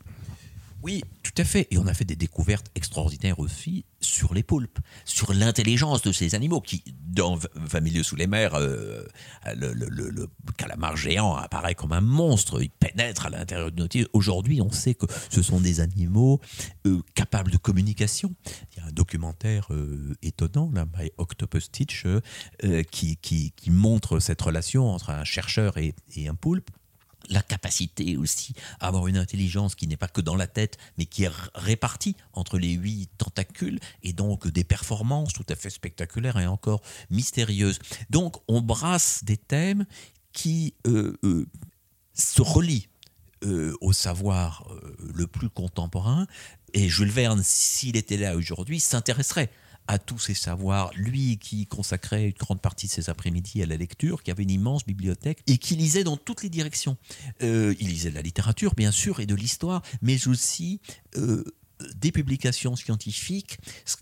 Oui, 0.85 1.03
tout 1.23 1.33
à 1.39 1.45
fait. 1.45 1.67
Et 1.71 1.79
on 1.79 1.87
a 1.87 1.95
fait 1.95 2.05
des 2.05 2.15
découvertes 2.15 2.67
extraordinaires 2.75 3.39
aussi 3.39 3.87
sur 4.01 4.35
les 4.35 4.43
poulpes, 4.43 4.79
sur 5.07 5.33
l'intelligence 5.33 6.03
de 6.03 6.13
ces 6.13 6.35
animaux 6.35 6.61
qui, 6.61 6.85
dans 7.07 7.39
20 7.55 7.81
milieux 7.81 8.03
sous 8.03 8.17
les 8.17 8.27
mers, 8.27 8.53
euh, 8.53 9.03
le, 9.47 10.27
calamar 10.59 10.95
géant 10.95 11.37
apparaît 11.37 11.75
comme 11.75 11.93
un 11.93 12.03
monstre. 12.03 12.63
Il 12.63 12.69
pénètre 12.69 13.25
à 13.25 13.31
l'intérieur 13.31 13.73
de 13.73 13.81
Nautilus. 13.81 14.09
Aujourd'hui, 14.13 14.61
on 14.61 14.71
sait 14.71 14.95
que 14.95 15.07
ce 15.31 15.41
sont 15.41 15.59
des 15.59 15.81
animaux 15.81 16.43
euh, 16.87 17.01
capables 17.15 17.51
de 17.51 17.57
communication. 17.57 18.35
Il 18.73 18.81
y 18.81 18.81
a 18.83 18.89
un 18.89 18.93
documentaire 18.93 19.69
euh, 19.71 20.15
étonnant, 20.21 20.71
là, 20.75 20.85
My 20.99 21.11
Octopus 21.17 21.71
Teach, 21.71 22.05
qui, 22.91 23.19
montre 23.71 24.19
cette 24.19 24.43
relation 24.43 24.91
entre 24.91 25.09
un 25.09 25.25
chercheur 25.25 25.79
et 25.79 25.95
un 26.29 26.35
poulpe 26.35 26.71
la 27.29 27.43
capacité 27.43 28.17
aussi 28.17 28.55
à 28.81 28.89
avoir 28.89 29.07
une 29.07 29.17
intelligence 29.17 29.75
qui 29.75 29.87
n'est 29.87 29.97
pas 29.97 30.09
que 30.09 30.21
dans 30.21 30.37
la 30.37 30.47
tête, 30.47 30.79
mais 30.99 31.07
qui 31.07 31.25
est 31.25 31.33
répartie 31.55 32.17
entre 32.33 32.59
les 32.59 32.73
huit 32.73 33.09
tentacules, 33.19 33.81
et 34.03 34.13
donc 34.13 34.49
des 34.49 34.65
performances 34.65 35.33
tout 35.33 35.47
à 35.49 35.57
fait 35.57 35.71
spectaculaires 35.71 36.39
et 36.39 36.47
encore 36.47 36.83
mystérieuses. 37.11 37.79
Donc 38.11 38.37
on 38.49 38.61
brasse 38.61 39.25
des 39.25 39.37
thèmes 39.37 39.87
qui 40.33 40.75
euh, 40.87 41.17
euh, 41.25 41.47
se 42.15 42.43
relient 42.43 42.89
euh, 43.45 43.77
au 43.81 43.93
savoir 43.93 44.67
le 45.15 45.27
plus 45.27 45.51
contemporain, 45.51 46.27
et 46.75 46.89
Jules 46.89 47.11
Verne, 47.11 47.41
s'il 47.45 47.97
était 47.97 48.17
là 48.17 48.37
aujourd'hui, 48.37 48.81
s'intéresserait 48.81 49.51
à 49.87 49.99
tous 49.99 50.19
ses 50.19 50.35
savoirs, 50.35 50.91
lui 50.95 51.39
qui 51.39 51.67
consacrait 51.67 52.27
une 52.27 52.33
grande 52.33 52.61
partie 52.61 52.87
de 52.87 52.93
ses 52.93 53.11
après-midi 53.11 53.63
à 53.63 53.67
la 53.67 53.77
lecture, 53.77 54.23
qui 54.23 54.31
avait 54.31 54.43
une 54.43 54.51
immense 54.51 54.87
bibliothèque 54.87 55.43
et 55.47 55.59
qui 55.59 55.77
lisait 55.77 56.05
dans 56.05 56.17
toutes 56.17 56.43
les 56.43 56.49
directions. 56.49 56.97
Euh, 57.43 57.75
il 57.81 57.89
lisait 57.89 58.11
de 58.11 58.15
la 58.15 58.23
littérature, 58.23 58.75
bien 58.75 58.93
sûr, 58.93 59.21
et 59.21 59.27
de 59.27 59.35
l'histoire, 59.35 59.83
mais 60.01 60.27
aussi 60.27 60.81
euh, 61.17 61.45
des 61.97 62.13
publications 62.13 62.77
scientifiques 62.77 63.59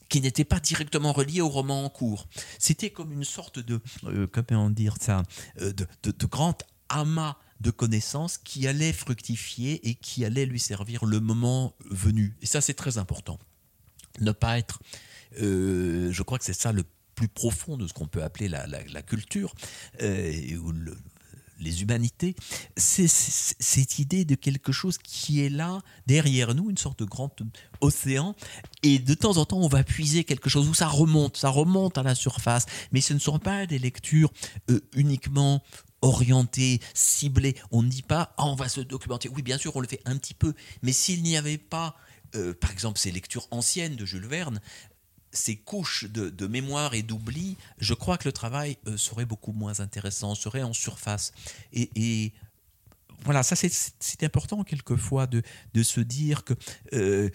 qui 0.09 0.21
n'étaient 0.21 0.45
pas 0.45 0.61
directement 0.61 1.13
reliées 1.13 1.41
au 1.41 1.49
roman 1.49 1.85
en 1.85 1.89
cours. 1.89 2.29
C'était 2.59 2.91
comme 2.91 3.13
une 3.13 3.25
sorte 3.25 3.59
de, 3.59 3.81
euh, 4.05 4.27
comment 4.27 4.71
dire 4.71 4.97
ça, 5.01 5.23
de, 5.59 5.87
de 6.05 6.27
grand 6.27 6.63
amas 6.89 7.37
de 7.61 7.71
connaissances 7.71 8.39
qui 8.39 8.67
allait 8.67 8.93
fructifier 8.93 9.89
et 9.89 9.95
qui 9.95 10.25
allait 10.25 10.47
lui 10.47 10.59
servir 10.59 11.05
le 11.05 11.21
moment 11.21 11.75
venu. 11.89 12.37
Et 12.43 12.47
ça, 12.47 12.61
c'est 12.61 12.75
très 12.75 12.99
important. 12.99 13.39
Ne 14.21 14.33
pas 14.33 14.59
être 14.59 14.81
euh, 15.41 16.11
je 16.13 16.23
crois 16.23 16.39
que 16.39 16.45
c'est 16.45 16.53
ça 16.53 16.73
le 16.73 16.85
plus 17.15 17.29
profond 17.29 17.77
de 17.77 17.87
ce 17.87 17.93
qu'on 17.93 18.07
peut 18.07 18.23
appeler 18.23 18.49
la, 18.49 19.03
culture, 19.03 19.55
euh, 20.01 20.57
ou 20.57 20.73
les 21.59 21.83
humanités, 21.83 22.35
c'est 22.77 23.07
cette 23.07 23.99
idée 23.99 24.25
de 24.25 24.35
quelque 24.35 24.73
chose 24.73 24.99
qui 24.99 25.45
est 25.45 25.49
là, 25.49 25.81
derrière 26.07 26.55
nous, 26.55 26.71
une 26.71 26.79
sorte 26.79 26.99
de 26.99 27.05
grand 27.05 27.31
océan, 27.81 28.35
et 28.83 28.99
de 28.99 29.15
temps 29.15 29.37
en 29.37 29.45
temps, 29.45 29.61
on 29.61 29.69
va 29.69 29.85
puiser 29.85 30.25
quelque 30.25 30.49
chose 30.49 30.69
où 30.69 30.75
ça 30.75 30.89
remonte, 30.89 31.37
ça 31.37 31.51
remonte 31.51 31.99
à 31.99 32.03
la 32.03 32.15
surface, 32.15 32.67
mais 32.91 33.01
ce 33.01 33.15
ne 33.15 33.19
sont 33.19 33.39
pas 33.39 33.67
des 33.67 33.79
lectures 33.79 34.33
euh, 34.71 34.81
uniquement 34.95 35.63
orientées, 36.01 36.81
ciblées. 36.95 37.55
On 37.71 37.83
ne 37.83 37.89
dit 37.89 38.03
pas, 38.03 38.35
ah, 38.39 38.47
on 38.47 38.57
va 38.57 38.69
se 38.69 38.81
documenter. 38.81 39.29
Oui, 39.29 39.43
bien 39.43 39.59
sûr, 39.59 39.77
on 39.77 39.81
le 39.81 39.87
fait 39.87 40.01
un 40.05 40.17
petit 40.17 40.35
peu, 40.35 40.55
mais 40.83 40.93
s'il 40.93 41.23
n'y 41.23 41.37
avait 41.37 41.59
pas 41.59 41.95
par 42.61 42.71
exemple, 42.71 42.99
ces 42.99 43.11
lectures 43.11 43.47
anciennes 43.51 43.97
de 43.97 44.07
Jules 44.07 44.27
Verne, 44.27 44.61
ces 45.33 45.57
couches 45.57 46.05
de, 46.05 46.47
mémoire 46.47 46.95
et 46.95 47.03
d'oubli, 47.03 47.57
je 47.79 47.95
crois 47.95 48.19
que 48.19 48.29
le 48.29 48.33
travail 48.33 48.77
euh, 48.87 48.97
serait 48.97 49.25
beaucoup 49.25 49.53
moins 49.53 49.81
intéressant, 49.81 50.35
serait 50.35 50.63
en 50.63 50.73
surface. 50.73 51.33
Et, 51.73 52.33
voilà, 53.25 53.45
ça 53.45 53.55
c'est 53.55 54.25
important 54.25 54.65
quelquefois 54.65 55.29
de, 55.29 55.43
se 55.83 56.01
dire 56.01 56.45
que 56.45 56.55
euh, 56.93 57.31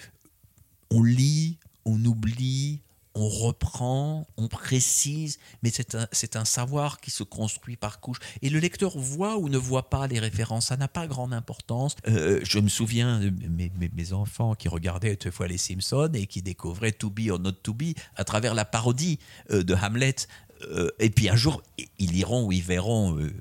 on 0.92 1.02
lit, 1.02 1.58
on 1.86 2.04
oublie, 2.04 2.82
on 3.18 3.30
reprend, 3.30 4.28
on 4.38 4.48
précise, 4.48 5.40
mais 5.64 5.72
c'est 5.72 6.36
un, 6.36 6.46
savoir 6.46 7.02
qui 7.02 7.12
se 7.12 7.24
construit 7.24 7.76
par 7.76 8.00
couches. 8.00 8.20
Et 8.42 8.50
le 8.50 8.60
lecteur 8.60 8.98
voit 8.98 9.38
ou 9.38 9.50
ne 9.50 9.58
voit 9.58 9.90
pas 9.90 10.08
les 10.08 10.20
références, 10.20 10.68
ça 10.68 10.78
n'a 10.78 10.88
pas 10.88 11.08
grande 11.08 11.34
importance. 11.34 11.96
Euh, 12.08 12.40
je 12.44 12.60
me 12.60 12.70
souviens 12.70 13.20
de 13.20 13.30
mes, 13.50 13.72
mes, 13.76 14.14
enfants 14.14 14.54
qui 14.56 14.70
regardaient 14.70 15.14
autrefois 15.14 15.48
les 15.48 15.58
Simpsons 15.58 16.12
et 16.14 16.28
qui 16.28 16.42
découvraient 16.42 16.92
To 16.92 17.10
Be 17.10 17.30
or 17.30 17.40
Not 17.40 17.54
To 17.64 17.74
Be 17.74 17.94
à 18.16 18.24
travers 18.24 18.54
la 18.54 18.66
parodie 18.66 19.20
euh, 19.52 19.64
de 19.64 19.74
Hamlet 19.74 20.16
euh, 20.64 20.90
et 21.00 21.10
puis 21.10 21.30
un 21.30 21.36
jour, 21.36 21.62
ils 22.00 22.12
liront 22.12 22.46
ou 22.46 22.52
ils 22.52 22.64
verront 22.64 23.18
euh, 23.18 23.32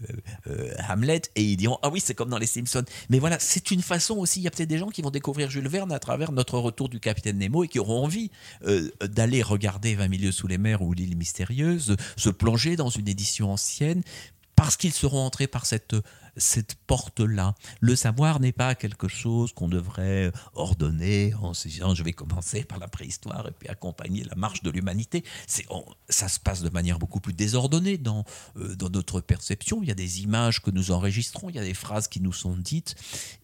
euh, 0.49 0.73
Hamlet 0.89 1.23
et 1.35 1.43
ils 1.43 1.57
diront 1.57 1.79
Ah 1.83 1.89
oui, 1.91 2.01
c'est 2.01 2.15
comme 2.15 2.29
dans 2.29 2.39
les 2.39 2.47
Simpsons. 2.47 2.85
Mais 3.11 3.19
voilà, 3.19 3.39
c'est 3.39 3.71
une 3.71 3.83
façon 3.83 4.17
aussi. 4.17 4.41
Il 4.41 4.43
y 4.45 4.49
a 4.49 4.51
peut-être 4.51 4.69
des 4.69 4.79
gens 4.79 4.89
qui 4.89 5.03
vont 5.03 5.11
découvrir 5.11 5.51
Jules 5.51 5.69
Verne 5.69 5.93
à 5.93 5.99
travers 5.99 6.33
notre 6.33 6.59
retour 6.59 6.89
du 6.89 7.01
Capitaine 7.01 7.39
Nemo 7.39 7.65
et 7.65 7.69
qui 7.69 7.79
auront 7.79 8.05
envie 8.05 8.31
d'aller 9.01 9.43
regarder 9.43 9.95
20 9.95 10.09
milieux 10.09 10.33
sous 10.33 10.47
les 10.47 10.59
mers 10.59 10.83
ou 10.83 10.93
l'île 10.93 11.17
mystérieuse, 11.17 11.97
se 12.17 12.31
plonger 12.31 12.77
dans 12.77 12.91
une 12.91 13.09
édition 13.09 13.53
ancienne 13.53 14.03
parce 14.55 14.77
qu'ils 14.77 14.93
seront 14.93 15.25
entrés 15.25 15.47
par 15.47 15.67
cette 15.67 15.95
cette 16.37 16.75
porte-là. 16.87 17.55
Le 17.81 17.97
savoir 17.97 18.41
n'est 18.41 18.53
pas 18.53 18.75
quelque 18.75 19.09
chose 19.09 19.53
qu'on 19.53 19.69
devrait 19.69 20.33
ordonner 20.55 21.35
en 21.35 21.55
se 21.55 21.69
disant 21.69 21.95
je 21.95 22.03
vais 22.03 22.13
commencer 22.13 22.65
par 22.65 22.79
la 22.79 22.89
préhistoire 22.89 23.49
et 23.49 23.53
puis 23.53 23.69
accompagner 23.69 24.25
la 24.25 24.35
marche 24.35 24.63
de 24.63 24.71
l'humanité. 24.71 25.25
Ça 26.09 26.29
se 26.29 26.39
passe 26.39 26.63
de 26.63 26.71
manière 26.71 26.99
beaucoup 26.99 27.21
plus 27.21 27.33
désordonnée 27.33 27.99
dans, 27.99 28.25
euh, 28.57 28.75
dans 28.77 28.91
notre 28.91 29.21
perception. 29.21 29.83
Il 29.83 29.89
y 29.89 29.93
a 29.93 29.95
des 29.95 30.23
images 30.23 30.63
que 30.63 30.71
nous 30.71 30.91
enregistrons, 30.91 31.49
il 31.49 31.57
y 31.57 31.59
a 31.59 31.65
des 31.65 31.75
phrases 31.75 32.09
qui 32.09 32.21
nous 32.21 32.33
sont 32.33 32.57
dites 32.57 32.95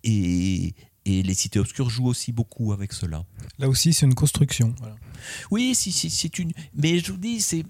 et, 0.04 0.74
et 1.04 1.22
les 1.22 1.34
cités 1.34 1.58
obscures 1.58 1.90
jouent 1.90 2.06
aussi 2.06 2.32
beaucoup 2.32 2.72
avec 2.72 2.92
cela. 2.92 3.24
Là 3.58 3.68
aussi, 3.68 3.92
c'est 3.92 4.06
une 4.06 4.14
construction. 4.14 4.74
Oui, 5.50 5.74
c'est 5.74 6.38
une. 6.38 6.52
Mais 6.74 6.98
je 6.98 7.12
vous 7.12 7.18
dis, 7.18 7.40
c'est 7.40 7.64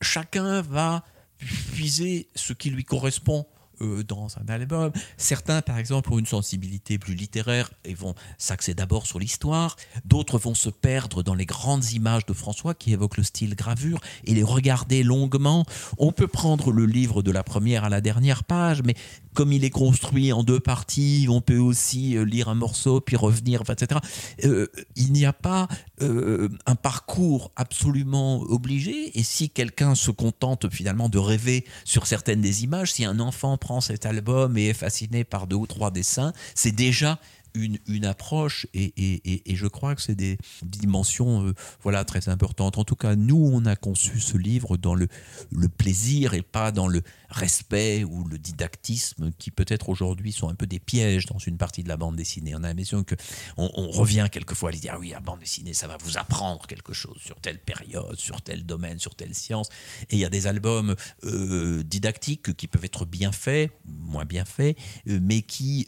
chacun 0.00 0.60
va 0.62 1.04
puiser 1.38 2.28
ce 2.34 2.52
qui 2.52 2.70
lui 2.70 2.84
correspond 2.84 3.46
euh, 3.80 4.04
dans 4.04 4.28
un 4.38 4.48
album. 4.48 4.92
Certains, 5.16 5.60
par 5.60 5.78
exemple, 5.78 6.12
ont 6.12 6.18
une 6.18 6.26
sensibilité 6.26 6.96
plus 6.96 7.14
littéraire 7.14 7.70
et 7.84 7.94
vont 7.94 8.14
s'axer 8.38 8.72
d'abord 8.74 9.06
sur 9.06 9.18
l'histoire. 9.18 9.76
D'autres 10.04 10.38
vont 10.38 10.54
se 10.54 10.68
perdre 10.68 11.24
dans 11.24 11.34
les 11.34 11.46
grandes 11.46 11.90
images 11.92 12.24
de 12.24 12.32
François 12.32 12.74
qui 12.74 12.92
évoquent 12.92 13.16
le 13.16 13.24
style 13.24 13.56
gravure 13.56 14.00
et 14.24 14.34
les 14.34 14.44
regarder 14.44 15.02
longuement. 15.02 15.64
On 15.98 16.12
peut 16.12 16.28
prendre 16.28 16.70
le 16.70 16.86
livre 16.86 17.22
de 17.22 17.32
la 17.32 17.42
première 17.42 17.82
à 17.82 17.88
la 17.88 18.00
dernière 18.00 18.44
page, 18.44 18.82
mais 18.84 18.94
comme 19.34 19.52
il 19.52 19.64
est 19.64 19.70
construit 19.70 20.32
en 20.32 20.42
deux 20.42 20.60
parties, 20.60 21.26
on 21.28 21.40
peut 21.40 21.58
aussi 21.58 22.16
euh, 22.16 22.24
lire 22.24 22.48
un 22.48 22.54
morceau 22.54 23.00
puis 23.00 23.16
revenir, 23.16 23.62
etc. 23.68 24.00
Euh, 24.44 24.68
il 24.96 25.12
n'y 25.12 25.26
a 25.26 25.32
pas 25.32 25.68
euh, 26.00 26.48
un 26.66 26.76
parcours 26.76 27.50
absolument 27.56 28.40
obligé. 28.42 29.18
Et 29.18 29.22
si 29.22 29.50
quelqu'un 29.50 29.94
se 29.94 30.10
contente 30.10 30.70
finalement 30.70 31.08
de 31.08 31.18
rêver 31.18 31.64
sur 31.84 32.06
certaines 32.06 32.40
des 32.40 32.64
images, 32.64 32.92
si 32.92 33.04
un 33.04 33.20
enfant 33.20 33.58
prend 33.58 33.80
cet 33.80 34.06
album 34.06 34.56
et 34.56 34.68
est 34.68 34.74
fasciné 34.74 35.24
par 35.24 35.46
deux 35.46 35.56
ou 35.56 35.66
trois 35.66 35.90
dessins, 35.90 36.32
c'est 36.54 36.72
déjà 36.72 37.18
une, 37.54 38.04
approche 38.04 38.66
et, 38.74 39.42
je 39.46 39.66
crois 39.66 39.94
que 39.94 40.02
c'est 40.02 40.14
des 40.14 40.38
dimensions 40.62 41.46
euh, 41.46 41.54
voilà, 41.82 42.04
très 42.04 42.28
importantes. 42.28 42.78
En 42.78 42.84
tout 42.84 42.96
cas, 42.96 43.14
nous, 43.14 43.50
on 43.52 43.64
a 43.64 43.76
conçu 43.76 44.20
ce 44.20 44.36
livre 44.36 44.76
dans 44.76 44.94
le, 44.94 45.08
le 45.52 45.68
plaisir 45.68 46.34
et 46.34 46.42
pas 46.42 46.72
dans 46.72 46.88
le 46.88 47.02
respect 47.30 48.04
ou 48.04 48.24
le 48.24 48.38
didactisme 48.38 49.32
qui 49.38 49.50
peut-être 49.50 49.88
aujourd'hui 49.88 50.32
sont 50.32 50.48
un 50.48 50.54
peu 50.54 50.66
des 50.66 50.78
pièges 50.78 51.26
dans 51.26 51.38
une 51.38 51.56
partie 51.56 51.82
de 51.82 51.88
la 51.88 51.96
bande 51.96 52.16
dessinée. 52.16 52.54
On 52.54 52.62
a 52.64 52.68
l'impression 52.68 53.04
qu'on 53.04 53.70
on 53.76 53.90
revient 53.90 54.28
quelquefois 54.30 54.70
à 54.70 54.72
dire 54.72 54.92
ah 54.96 54.98
oui, 54.98 55.10
la 55.10 55.20
bande 55.20 55.40
dessinée, 55.40 55.74
ça 55.74 55.86
va 55.86 55.96
vous 55.98 56.18
apprendre 56.18 56.66
quelque 56.66 56.92
chose 56.92 57.18
sur 57.18 57.40
telle 57.40 57.58
période, 57.58 58.18
sur 58.18 58.42
tel 58.42 58.66
domaine, 58.66 58.98
sur 58.98 59.14
telle 59.14 59.34
science. 59.34 59.68
Et 60.10 60.16
il 60.16 60.18
y 60.18 60.24
a 60.24 60.30
des 60.30 60.46
albums 60.46 60.94
euh, 61.24 61.82
didactiques 61.84 62.54
qui 62.56 62.66
peuvent 62.66 62.84
être 62.84 63.06
bien 63.06 63.32
faits, 63.32 63.70
moins 63.86 64.24
bien 64.24 64.44
faits, 64.44 64.76
euh, 65.08 65.20
mais 65.22 65.42
qui 65.42 65.86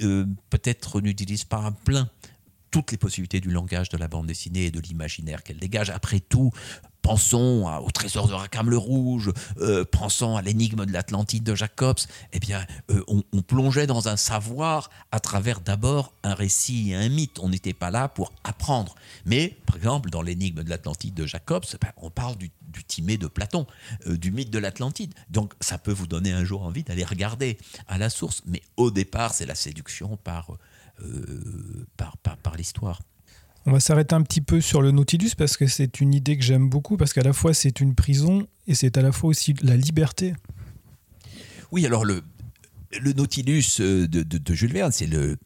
peut-être 0.51 1.01
n'utilisent 1.01 1.45
pas 1.45 1.56
à 1.65 1.73
plein 1.73 2.09
toutes 2.71 2.93
les 2.93 2.99
possibilités 2.99 3.41
du 3.41 3.51
langage 3.51 3.89
de 3.89 3.97
la 3.97 4.09
bande 4.09 4.27
dessinée 4.27 4.67
et 4.67 4.71
de 4.71 4.81
l'imaginaire 4.81 5.43
qu'elle 5.43 5.59
dégage. 5.59 5.89
Après 5.89 6.21
tout, 6.21 6.51
pensons 7.07 7.65
au 7.85 7.91
trésor 7.93 8.27
de 8.27 8.35
Rackham 8.35 8.69
le 8.69 8.77
Rouge, 8.77 9.33
euh, 9.59 9.85
pensons 9.85 10.37
à 10.37 10.43
l'énigme 10.43 10.85
de 10.85 10.93
l'Atlantide 10.93 11.45
de 11.45 11.55
Jacobs, 11.55 12.01
eh 12.33 12.41
bien, 12.41 12.67
euh, 12.91 13.03
on, 13.07 13.43
plongeait 13.43 13.87
dans 13.87 14.09
un 14.09 14.17
savoir 14.17 14.91
à 15.13 15.21
travers 15.21 15.61
d'abord 15.61 16.13
un 16.25 16.35
récit 16.35 16.91
et 16.91 16.97
un 16.97 17.09
mythe. 17.09 17.39
On 17.41 17.49
n'était 17.49 17.73
pas 17.73 17.93
là 17.93 18.09
pour 18.09 18.33
apprendre. 18.43 18.97
Mais, 19.25 19.57
par 19.67 19.77
exemple, 19.77 20.11
dans 20.11 20.21
l'énigme 20.21 20.65
de 20.65 20.69
l'Atlantide 20.69 21.15
de 21.15 21.27
Jacobs, 21.27 21.65
ben, 21.81 21.93
on 21.97 22.11
parle 22.11 22.37
du, 22.37 22.51
du 22.61 22.83
Timée 22.83 23.19
de 23.19 23.29
Platon, 23.29 23.67
euh, 24.09 24.17
du 24.17 24.33
mythe 24.33 24.51
de 24.51 24.59
l'Atlantide. 24.59 25.15
Donc, 25.31 25.55
ça 25.61 25.79
peut 25.79 25.93
vous 25.93 26.09
donner 26.09 26.33
un 26.33 26.45
jour 26.45 26.65
envie 26.65 26.83
d'aller 26.83 27.05
regarder 27.05 27.57
à 27.87 27.99
la 27.99 28.11
source. 28.11 28.43
Mais 28.47 28.63
au 28.77 28.91
départ, 28.91 29.33
c'est 29.33 29.47
la 29.47 29.55
séduction 29.55 30.17
par 30.17 30.51
euh, 31.03 31.87
par, 31.97 32.17
par, 32.19 32.57
l'histoire. 32.57 33.01
On 33.67 33.73
va 33.73 33.81
s'arrêter 33.81 34.15
un 34.15 34.23
petit 34.23 34.41
peu 34.41 34.61
sur 34.61 34.81
le 34.81 34.93
Nautilus 34.93 35.33
parce 35.37 35.57
que 35.57 35.67
c'est 35.67 36.01
une 36.01 36.15
idée 36.15 36.37
que 36.39 36.45
j'aime 36.45 36.69
beaucoup 36.69 36.97
parce 36.97 37.13
qu'à 37.13 37.23
la 37.23 37.33
fois 37.33 37.53
c'est 37.53 37.81
une 37.81 37.95
prison 37.95 38.47
et 38.67 38.75
c'est 38.75 38.97
à 38.97 39.03
la 39.03 39.13
fois 39.13 39.31
aussi 39.31 39.55
la 39.63 39.77
liberté. 39.77 40.35
Oui, 41.73 41.85
alors 41.85 42.05
le, 42.05 42.23
le 43.01 43.13
Nautilus 43.13 43.81
euh, 43.81 44.07
de, 44.07 44.23
de, 44.23 44.55
Jules 44.55 44.73
Verne, 44.73 44.93
c'est 44.93 45.07
le 45.07 45.37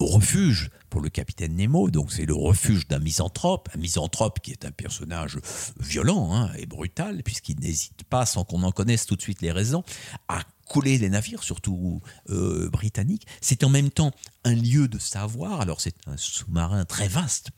refuge 0.00 0.70
pour 0.90 1.00
le 1.00 1.08
capitaine 1.08 1.56
Nemo, 1.56 1.90
donc 1.90 2.12
c'est 2.12 2.24
le 2.24 2.34
refuge 2.34 2.86
d'un 2.88 2.98
misanthrope, 2.98 3.68
un 3.74 3.78
misanthrope 3.78 4.40
qui 4.40 4.52
est 4.52 4.64
un 4.64 4.70
personnage 4.70 5.38
violent 5.78 6.32
hein, 6.32 6.50
et 6.56 6.66
brutal, 6.66 7.22
puisqu'il 7.22 7.60
n'hésite 7.60 8.04
pas, 8.04 8.24
sans 8.26 8.44
qu'on 8.44 8.62
en 8.62 8.72
connaisse 8.72 9.06
tout 9.06 9.16
de 9.16 9.22
suite 9.22 9.42
les 9.42 9.52
raisons, 9.52 9.82
à 10.28 10.40
couler 10.68 10.98
des 10.98 11.08
navires, 11.08 11.42
surtout 11.42 12.00
euh, 12.30 12.68
britanniques. 12.70 13.26
C'est 13.40 13.64
en 13.64 13.68
même 13.68 13.90
temps 13.90 14.12
un 14.44 14.54
lieu 14.54 14.86
de 14.86 14.98
savoir. 14.98 15.60
Alors 15.60 15.80
c'est 15.80 15.94
un 16.06 16.16
sous-marin 16.16 16.84
très 16.84 17.08
vaste, 17.08 17.50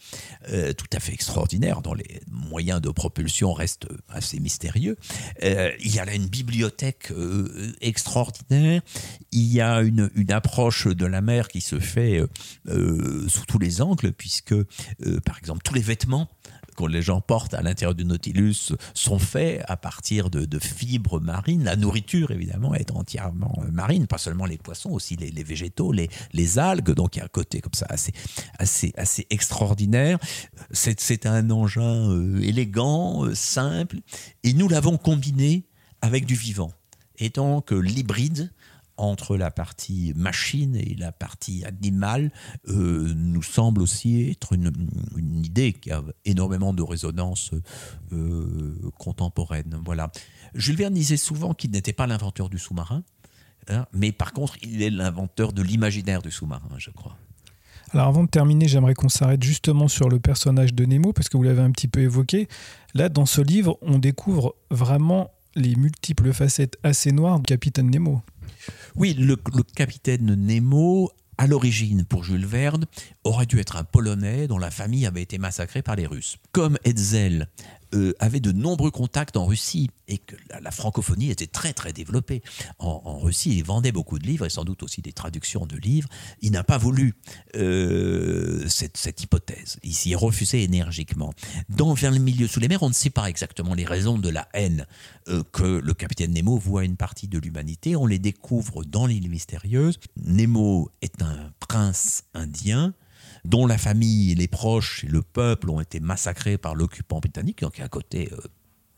euh, 0.48 0.72
tout 0.72 0.86
à 0.92 1.00
fait 1.00 1.12
extraordinaire, 1.12 1.82
dont 1.82 1.94
les 1.94 2.20
moyens 2.28 2.80
de 2.80 2.88
propulsion 2.88 3.52
restent 3.52 3.88
assez 4.08 4.40
mystérieux. 4.40 4.96
Euh, 5.42 5.72
il 5.80 5.94
y 5.94 5.98
a 5.98 6.04
là 6.04 6.14
une 6.14 6.28
bibliothèque 6.28 7.12
extraordinaire. 7.80 8.82
Il 9.32 9.52
y 9.52 9.60
a 9.60 9.80
une, 9.80 10.10
approche 10.30 10.86
de 10.86 11.06
la 11.06 11.22
mer 11.22 11.48
qui 11.48 11.60
se 11.60 11.80
fait 11.80 12.20
sous 12.68 13.46
tous 13.46 13.58
les 13.58 13.82
angles, 13.82 14.12
puisque 14.12 14.54
par 15.24 15.38
exemple 15.38 15.62
tous 15.64 15.74
les 15.74 15.80
vêtements 15.80 16.28
les 16.88 17.02
gens 17.02 17.20
portent 17.20 17.54
à 17.54 17.62
l'intérieur 17.62 17.94
du 17.94 18.04
Nautilus 18.04 18.72
sont 18.94 19.18
faits 19.18 19.62
à 19.68 19.76
partir 19.76 20.30
de, 20.30 20.58
fibres 20.58 21.20
marines. 21.20 21.64
La 21.64 21.76
nourriture, 21.76 22.30
évidemment, 22.30 22.74
est 22.74 22.90
entièrement 22.90 23.58
euh, 23.62 23.70
marine, 23.70 24.06
pas 24.06 24.18
seulement 24.18 24.46
les 24.46 24.58
poissons, 24.58 24.90
aussi 24.90 25.16
les, 25.16 25.42
végétaux, 25.42 25.92
les, 25.92 26.08
les, 26.32 26.58
algues. 26.58 26.92
Donc 26.92 27.16
il 27.16 27.20
y 27.20 27.22
a 27.22 27.24
un 27.24 27.28
côté 27.28 27.60
comme 27.60 27.74
ça 27.74 27.86
assez, 27.88 28.12
assez, 28.58 28.92
assez 28.96 29.26
extraordinaire. 29.30 30.18
C'est 30.72 31.26
un 31.26 31.50
engin 31.50 32.10
euh, 32.10 32.40
élégant, 32.42 33.24
euh, 33.24 33.34
simple, 33.34 33.98
et 34.42 34.52
nous 34.52 34.68
l'avons 34.68 34.96
combiné 34.96 35.66
avec 36.02 36.26
du 36.26 36.34
vivant. 36.34 36.72
Et 37.18 37.30
donc 37.30 37.70
l'hybride 37.70 38.50
entre 39.00 39.36
la 39.36 39.50
partie 39.50 40.12
machine 40.14 40.76
et 40.76 40.94
la 40.98 41.12
partie 41.12 41.64
animale 41.64 42.30
euh, 42.68 43.12
nous 43.16 43.42
semble 43.42 43.82
aussi 43.82 44.30
être 44.30 44.52
une, 44.52 44.70
idée 45.44 45.72
qui 45.72 45.90
a 45.90 46.02
énormément 46.24 46.74
de 46.74 46.82
résonance 46.82 47.50
euh, 48.12 48.78
contemporaine. 48.98 49.80
Voilà. 49.84 50.10
Jules 50.54 50.76
Verne 50.76 50.94
disait 50.94 51.16
souvent 51.16 51.54
qu'il 51.54 51.70
n'était 51.70 51.92
pas 51.92 52.06
l'inventeur 52.06 52.50
du 52.50 52.58
sous-marin, 52.58 53.02
hein, 53.68 53.86
mais 53.92 54.12
par 54.12 54.32
contre, 54.32 54.56
il 54.62 54.82
est 54.82 54.90
l'inventeur 54.90 55.52
de 55.52 55.62
l'imaginaire 55.62 56.20
du 56.20 56.30
sous-marin, 56.30 56.68
je 56.76 56.90
crois. 56.90 57.16
Alors 57.92 58.06
avant 58.06 58.22
de 58.22 58.28
terminer, 58.28 58.68
j'aimerais 58.68 58.94
qu'on 58.94 59.08
s'arrête 59.08 59.42
justement 59.42 59.88
sur 59.88 60.08
le 60.08 60.20
personnage 60.20 60.74
de 60.74 60.84
Nemo, 60.84 61.12
parce 61.12 61.28
que 61.28 61.36
vous 61.36 61.42
l'avez 61.42 61.62
un 61.62 61.72
petit 61.72 61.88
peu 61.88 62.00
évoqué. 62.00 62.48
Là, 62.94 63.08
dans 63.08 63.26
ce 63.26 63.40
livre, 63.40 63.78
on 63.82 63.98
découvre 63.98 64.54
vraiment 64.70 65.30
les 65.56 65.74
multiples 65.74 66.32
facettes 66.32 66.76
assez 66.84 67.10
noires 67.10 67.38
du 67.38 67.44
capitaine 67.44 67.90
Nemo. 67.90 68.22
Oui, 68.96 69.14
le, 69.14 69.36
capitaine 69.74 70.34
Nemo 70.34 71.10
à 71.38 71.46
l'origine, 71.46 72.04
pour 72.04 72.22
Jules 72.22 72.46
Verne, 72.46 72.84
aurait 73.24 73.46
dû 73.46 73.58
être 73.60 73.76
un 73.76 73.84
Polonais 73.84 74.46
dont 74.46 74.58
la 74.58 74.70
famille 74.70 75.06
avait 75.06 75.22
été 75.22 75.38
massacrée 75.38 75.80
par 75.80 75.96
les 75.96 76.06
Russes. 76.06 76.36
Comme 76.52 76.76
Hetzel 76.84 77.48
euh, 77.94 78.12
avait 78.20 78.40
de 78.40 78.52
nombreux 78.52 78.90
contacts 78.90 79.36
en 79.36 79.46
Russie 79.46 79.90
et 80.06 80.18
que 80.18 80.36
la, 80.60 80.70
francophonie 80.70 81.30
était 81.30 81.46
très 81.46 81.72
très 81.72 81.92
développée 81.92 82.42
en, 82.78 83.18
Russie. 83.18 83.56
Il 83.56 83.64
vendait 83.64 83.92
beaucoup 83.92 84.18
de 84.18 84.26
livres 84.26 84.46
et 84.46 84.50
sans 84.50 84.64
doute 84.64 84.82
aussi 84.82 85.02
des 85.02 85.12
traductions 85.12 85.66
de 85.66 85.76
livres. 85.76 86.08
Il 86.40 86.52
n'a 86.52 86.64
pas 86.64 86.78
voulu 86.78 87.14
euh, 87.56 88.64
cette, 88.68 89.22
hypothèse. 89.22 89.78
Il 89.82 89.94
s'y 89.94 90.14
refusé 90.14 90.62
énergiquement. 90.62 91.32
Dans 91.68 91.94
le 91.94 92.18
milieu 92.18 92.46
sous 92.46 92.60
les 92.60 92.68
mers, 92.68 92.82
on 92.82 92.88
ne 92.88 92.94
sait 92.94 93.10
pas 93.10 93.28
exactement 93.28 93.74
les 93.74 93.84
raisons 93.84 94.18
de 94.18 94.28
la 94.28 94.48
haine 94.54 94.86
euh, 95.28 95.42
que 95.52 95.64
le 95.64 95.94
capitaine 95.94 96.32
Nemo 96.32 96.58
voit 96.58 96.84
une 96.84 96.96
partie 96.96 97.28
de 97.28 97.38
l'humanité. 97.38 97.96
On 97.96 98.06
les 98.06 98.18
découvre 98.18 98.84
dans 98.84 99.06
l'île 99.06 99.28
mystérieuse. 99.28 99.98
Nemo 100.16 100.90
est 101.02 101.22
un 101.22 101.52
prince 101.60 102.24
indien 102.34 102.94
dont 103.44 103.66
la 103.66 103.78
famille, 103.78 104.34
les 104.34 104.48
proches 104.48 105.04
et 105.04 105.08
le 105.08 105.22
peuple 105.22 105.70
ont 105.70 105.80
été 105.80 106.00
massacrés 106.00 106.58
par 106.58 106.74
l'occupant 106.74 107.20
britannique, 107.20 107.60
donc 107.60 107.80
a 107.80 107.84
un 107.84 107.88
côté 107.88 108.30
euh, 108.32 108.36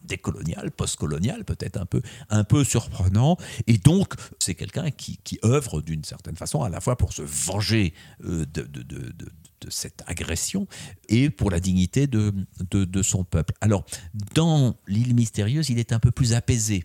décolonial, 0.04 0.70
postcolonial, 0.70 1.44
peut-être 1.44 1.76
un 1.76 1.86
peu, 1.86 2.02
un 2.30 2.44
peu 2.44 2.64
surprenant. 2.64 3.36
Et 3.66 3.78
donc, 3.78 4.14
c'est 4.38 4.54
quelqu'un 4.54 4.90
qui, 4.90 5.18
œuvre 5.44 5.80
d'une 5.80 6.04
certaine 6.04 6.36
façon 6.36 6.62
à 6.62 6.68
la 6.68 6.80
fois 6.80 6.96
pour 6.96 7.12
se 7.12 7.22
venger 7.22 7.94
euh, 8.24 8.44
de, 8.46 8.66
cette 9.68 10.02
agression 10.06 10.66
et 11.08 11.30
pour 11.30 11.50
la 11.50 11.60
dignité 11.60 12.08
de, 12.08 12.34
de, 12.72 13.02
son 13.02 13.22
peuple. 13.22 13.54
Alors, 13.60 13.84
dans 14.34 14.76
l'île 14.88 15.14
mystérieuse, 15.14 15.70
il 15.70 15.78
est 15.78 15.92
un 15.92 16.00
peu 16.00 16.10
plus 16.10 16.34
apaisé. 16.34 16.84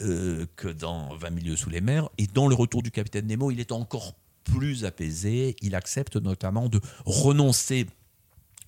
Euh, 0.00 0.46
que 0.56 0.66
dans 0.66 1.14
20 1.14 1.30
milieux 1.30 1.56
sous 1.56 1.70
les 1.70 1.80
mers. 1.80 2.08
Et 2.18 2.26
dans 2.26 2.48
le 2.48 2.54
retour 2.56 2.82
du 2.82 2.90
capitaine 2.90 3.28
Nemo, 3.28 3.52
il 3.52 3.60
est 3.60 3.70
encore 3.70 4.16
plus 4.44 4.84
apaisé. 4.84 5.56
Il 5.62 5.74
accepte 5.74 6.16
notamment 6.16 6.68
de 6.68 6.80
renoncer 7.04 7.86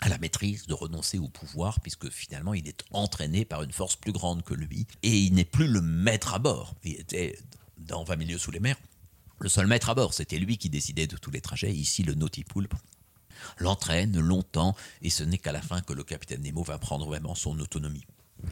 à 0.00 0.08
la 0.08 0.18
maîtrise, 0.18 0.66
de 0.66 0.74
renoncer 0.74 1.18
au 1.18 1.28
pouvoir, 1.28 1.80
puisque 1.80 2.10
finalement 2.10 2.54
il 2.54 2.68
est 2.68 2.84
entraîné 2.90 3.44
par 3.44 3.62
une 3.62 3.72
force 3.72 3.96
plus 3.96 4.12
grande 4.12 4.42
que 4.42 4.54
lui, 4.54 4.86
et 5.02 5.16
il 5.16 5.34
n'est 5.34 5.44
plus 5.44 5.68
le 5.68 5.80
maître 5.80 6.34
à 6.34 6.38
bord. 6.38 6.74
Il 6.84 7.00
était 7.00 7.38
dans 7.78 8.04
20 8.04 8.16
milieux 8.16 8.38
sous 8.38 8.50
les 8.50 8.60
mers, 8.60 8.76
le 9.38 9.48
seul 9.48 9.66
maître 9.66 9.90
à 9.90 9.94
bord, 9.94 10.14
c'était 10.14 10.38
lui 10.38 10.56
qui 10.56 10.70
décidait 10.70 11.06
de 11.06 11.16
tous 11.16 11.30
les 11.30 11.40
trajets. 11.40 11.72
Ici, 11.72 12.02
le 12.02 12.14
Nautipoulpe 12.14 12.74
l'entraîne 13.58 14.18
longtemps, 14.18 14.74
et 15.02 15.10
ce 15.10 15.22
n'est 15.22 15.38
qu'à 15.38 15.52
la 15.52 15.60
fin 15.60 15.82
que 15.82 15.92
le 15.92 16.02
capitaine 16.02 16.42
Nemo 16.42 16.62
va 16.62 16.78
prendre 16.78 17.04
vraiment 17.04 17.34
son 17.34 17.58
autonomie. 17.60 18.04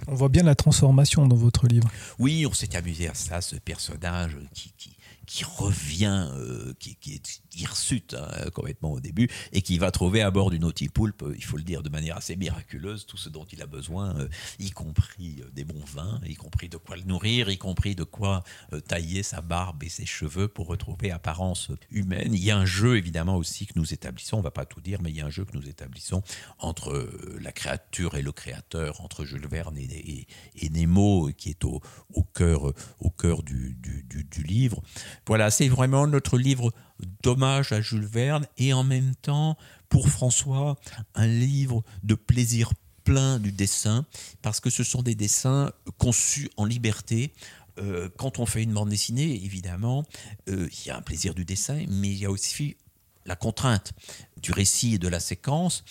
On 0.07 0.15
voit 0.15 0.29
bien 0.29 0.43
la 0.43 0.55
transformation 0.55 1.27
dans 1.27 1.37
votre 1.37 1.67
livre. 1.67 1.91
Oui, 2.19 2.47
on 2.47 2.53
s'est 2.53 2.77
amusé 2.77 3.09
à 3.09 3.15
ça, 3.15 3.41
ce 3.41 3.57
personnage 3.57 4.37
qui, 4.53 4.73
qui, 4.77 4.97
qui 5.27 5.45
revient, 5.45 6.29
euh, 6.33 6.73
qui, 6.79 6.97
qui, 6.97 7.15
est 7.15 7.43
hirsute 7.57 8.15
hein, 8.15 8.51
complètement 8.53 8.93
au 8.93 9.01
début, 9.01 9.29
et 9.53 9.63
qui 9.63 9.79
va 9.79 9.91
trouver 9.91 10.23
à 10.23 10.31
bord 10.31 10.51
du 10.51 10.59
Nautipoulpe, 10.59 11.23
euh, 11.23 11.35
il 11.37 11.45
faut 11.45 11.57
le 11.57 11.63
dire 11.63 11.83
de 11.83 11.89
manière 11.89 12.17
assez 12.17 12.37
miraculeuse, 12.37 13.07
tout 13.07 13.17
ce 13.17 13.29
dont 13.29 13.45
il 13.45 13.63
a 13.63 13.67
besoin, 13.67 14.17
euh, 14.19 14.29
y 14.59 14.71
compris 14.71 15.43
des 15.53 15.65
bons 15.65 15.85
vins, 15.85 16.21
y 16.27 16.35
compris 16.35 16.69
de 16.69 16.77
quoi 16.77 16.97
le 16.97 17.03
nourrir, 17.03 17.49
y 17.49 17.59
compris 17.59 17.95
de 17.95 18.05
quoi 18.05 18.45
tailler 18.89 19.23
sa 19.23 19.41
barbe 19.41 19.83
et 19.83 19.89
ses 19.89 20.07
cheveux 20.07 20.49
pour 20.49 20.67
retrouver 20.67 21.11
apparence 21.11 21.71
humaine. 21.91 22.33
Il 22.35 22.43
y 22.43 22.51
a 22.51 22.59
un 22.59 22.65
jeu 22.65 22.97
évidemment 22.97 23.37
aussi 23.37 23.67
que 23.67 23.73
nous 23.77 23.93
établissons, 23.93 24.39
on 24.39 24.43
va 24.43 24.51
pas 24.51 24.67
tout 24.67 24.81
dire, 24.81 25.01
mais 25.03 25.11
il 25.11 25.17
y 25.17 25.21
a 25.21 25.27
un 25.27 25.31
jeu 25.31 25.45
que 25.45 25.57
nous 25.57 25.69
établissons 25.69 26.23
entre 26.59 27.09
la 27.41 27.53
créature 27.53 28.17
et 28.17 28.23
le 28.23 28.33
créateur, 28.33 29.01
entre 29.01 29.25
Jules 29.25 29.47
Verne 29.47 29.79
et, 29.79 30.27
Nemo, 30.71 31.31
qui 31.37 31.51
est 31.51 31.65
au, 31.65 31.81
cœur, 32.35 32.73
au 32.99 33.11
cœur 33.11 33.43
du 33.43 33.77
livre. 34.45 34.83
Voilà, 35.27 35.51
c'est 35.51 35.69
vraiment 35.69 36.07
notre 36.07 36.39
livre 36.39 36.73
d'hommage 37.23 37.73
à 37.73 37.81
Jules 37.81 38.07
Verne 38.07 38.47
et 38.59 38.73
en 38.73 38.85
même 38.85 39.15
temps, 39.17 39.57
pour 39.89 40.09
François, 40.09 40.77
un 41.15 41.27
livre 41.27 41.83
de 42.03 42.15
plaisir 42.15 42.73
plein 43.05 43.39
du 43.39 43.53
dessin, 43.53 44.07
parce 44.43 44.61
que 44.61 44.71
ce 44.71 44.83
sont 44.83 45.03
des 45.03 45.15
dessins 45.15 45.73
conçus 45.99 46.51
en 46.57 46.65
liberté. 46.65 47.33
Euh, 47.79 48.09
quand 48.17 48.39
on 48.39 48.47
fait 48.47 48.63
une 48.63 48.73
bande 48.73 48.89
dessinée, 48.89 49.45
évidemment, 49.45 50.05
euh, 50.49 50.69
il 50.71 50.87
y 50.87 50.91
a 50.91 50.97
un 50.97 51.03
plaisir 51.03 51.35
du 51.35 51.45
dessin, 51.45 51.85
mais 51.89 52.09
il 52.09 52.19
y 52.19 52.25
a 52.25 52.31
aussi 52.31 52.77
la 53.27 53.37
contrainte 53.37 53.93
du 54.41 54.53
récit 54.53 54.95
et 54.95 54.99
de 54.99 55.09
la 55.09 55.21
séquence, 55.21 55.85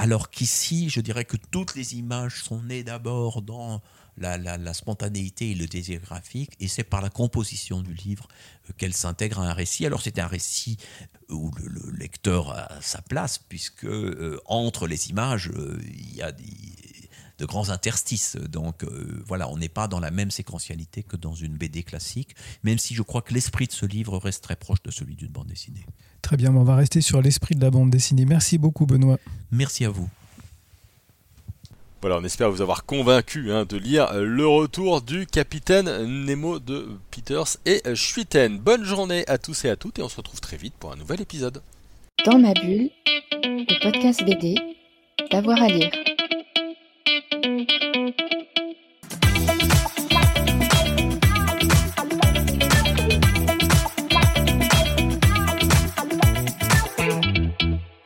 alors 0.00 0.30
qu'ici, 0.30 0.88
je 0.88 1.02
dirais 1.02 1.26
que 1.26 1.36
toutes 1.36 1.74
les 1.74 1.94
images 1.94 2.42
sont 2.42 2.62
nées 2.62 2.82
d'abord 2.82 3.42
dans 3.42 3.82
la, 4.20 4.74
spontanéité 4.74 5.50
et 5.50 5.54
le 5.54 5.66
désir 5.66 6.00
graphique, 6.00 6.52
et 6.60 6.68
c'est 6.68 6.84
par 6.84 7.00
la 7.00 7.10
composition 7.10 7.80
du 7.80 7.94
livre 7.94 8.28
euh, 8.68 8.72
qu'elle 8.76 8.94
s'intègre 8.94 9.40
à 9.40 9.50
un 9.50 9.52
récit. 9.52 9.86
Alors 9.86 10.02
c'est 10.02 10.18
un 10.18 10.26
récit 10.26 10.76
où 11.28 11.50
le, 11.56 11.90
lecteur 11.96 12.50
a 12.50 12.80
sa 12.80 13.02
place, 13.02 13.38
puisque 13.38 13.84
euh, 13.84 14.40
entre 14.46 14.86
les 14.86 15.10
images, 15.10 15.50
euh, 15.54 15.80
il 15.86 16.14
y 16.14 16.22
a 16.22 16.32
de 16.32 17.46
grands 17.46 17.70
interstices. 17.70 18.36
Donc 18.36 18.84
voilà, 19.26 19.48
on 19.48 19.56
n'est 19.56 19.70
pas 19.70 19.88
dans 19.88 20.00
la 20.00 20.10
même 20.10 20.30
séquentialité 20.30 21.02
que 21.02 21.16
dans 21.16 21.34
une 21.34 21.56
BD 21.56 21.82
classique, 21.82 22.36
même 22.64 22.78
si 22.78 22.94
je 22.94 23.02
crois 23.02 23.22
que 23.22 23.32
l'esprit 23.32 23.66
de 23.66 23.72
ce 23.72 23.86
livre 23.86 24.18
reste 24.18 24.44
très 24.44 24.56
proche 24.56 24.82
de 24.82 24.90
celui 24.90 25.16
d'une 25.16 25.32
bande 25.32 25.46
dessinée. 25.46 25.86
Très 26.20 26.36
bien, 26.36 26.54
on 26.54 26.64
va 26.64 26.76
rester 26.76 27.00
sur 27.00 27.22
l'esprit 27.22 27.54
de 27.54 27.62
la 27.62 27.70
bande 27.70 27.88
dessinée. 27.88 28.26
Merci 28.26 28.58
beaucoup 28.58 28.84
Benoît. 28.84 29.18
Merci 29.50 29.86
à 29.86 29.90
vous. 29.90 30.10
Voilà, 32.00 32.16
on 32.16 32.24
espère 32.24 32.50
vous 32.50 32.62
avoir 32.62 32.86
convaincu 32.86 33.52
hein, 33.52 33.66
de 33.68 33.76
lire 33.76 34.10
euh, 34.12 34.24
Le 34.24 34.46
Retour 34.46 35.02
du 35.02 35.26
Capitaine 35.26 35.84
Nemo 36.24 36.58
de 36.58 36.88
Peters 37.10 37.58
et 37.66 37.82
euh, 37.86 37.94
Schwitten. 37.94 38.58
Bonne 38.58 38.84
journée 38.84 39.22
à 39.28 39.36
tous 39.36 39.66
et 39.66 39.68
à 39.68 39.76
toutes 39.76 39.98
et 39.98 40.02
on 40.02 40.08
se 40.08 40.16
retrouve 40.16 40.40
très 40.40 40.56
vite 40.56 40.72
pour 40.80 40.92
un 40.92 40.96
nouvel 40.96 41.20
épisode. 41.20 41.60
Dans 42.24 42.38
ma 42.38 42.54
bulle, 42.54 42.88
le 43.42 43.82
podcast 43.82 44.24
BD, 44.24 44.54
d'avoir 45.30 45.60
à 45.60 45.68
lire. 45.68 45.90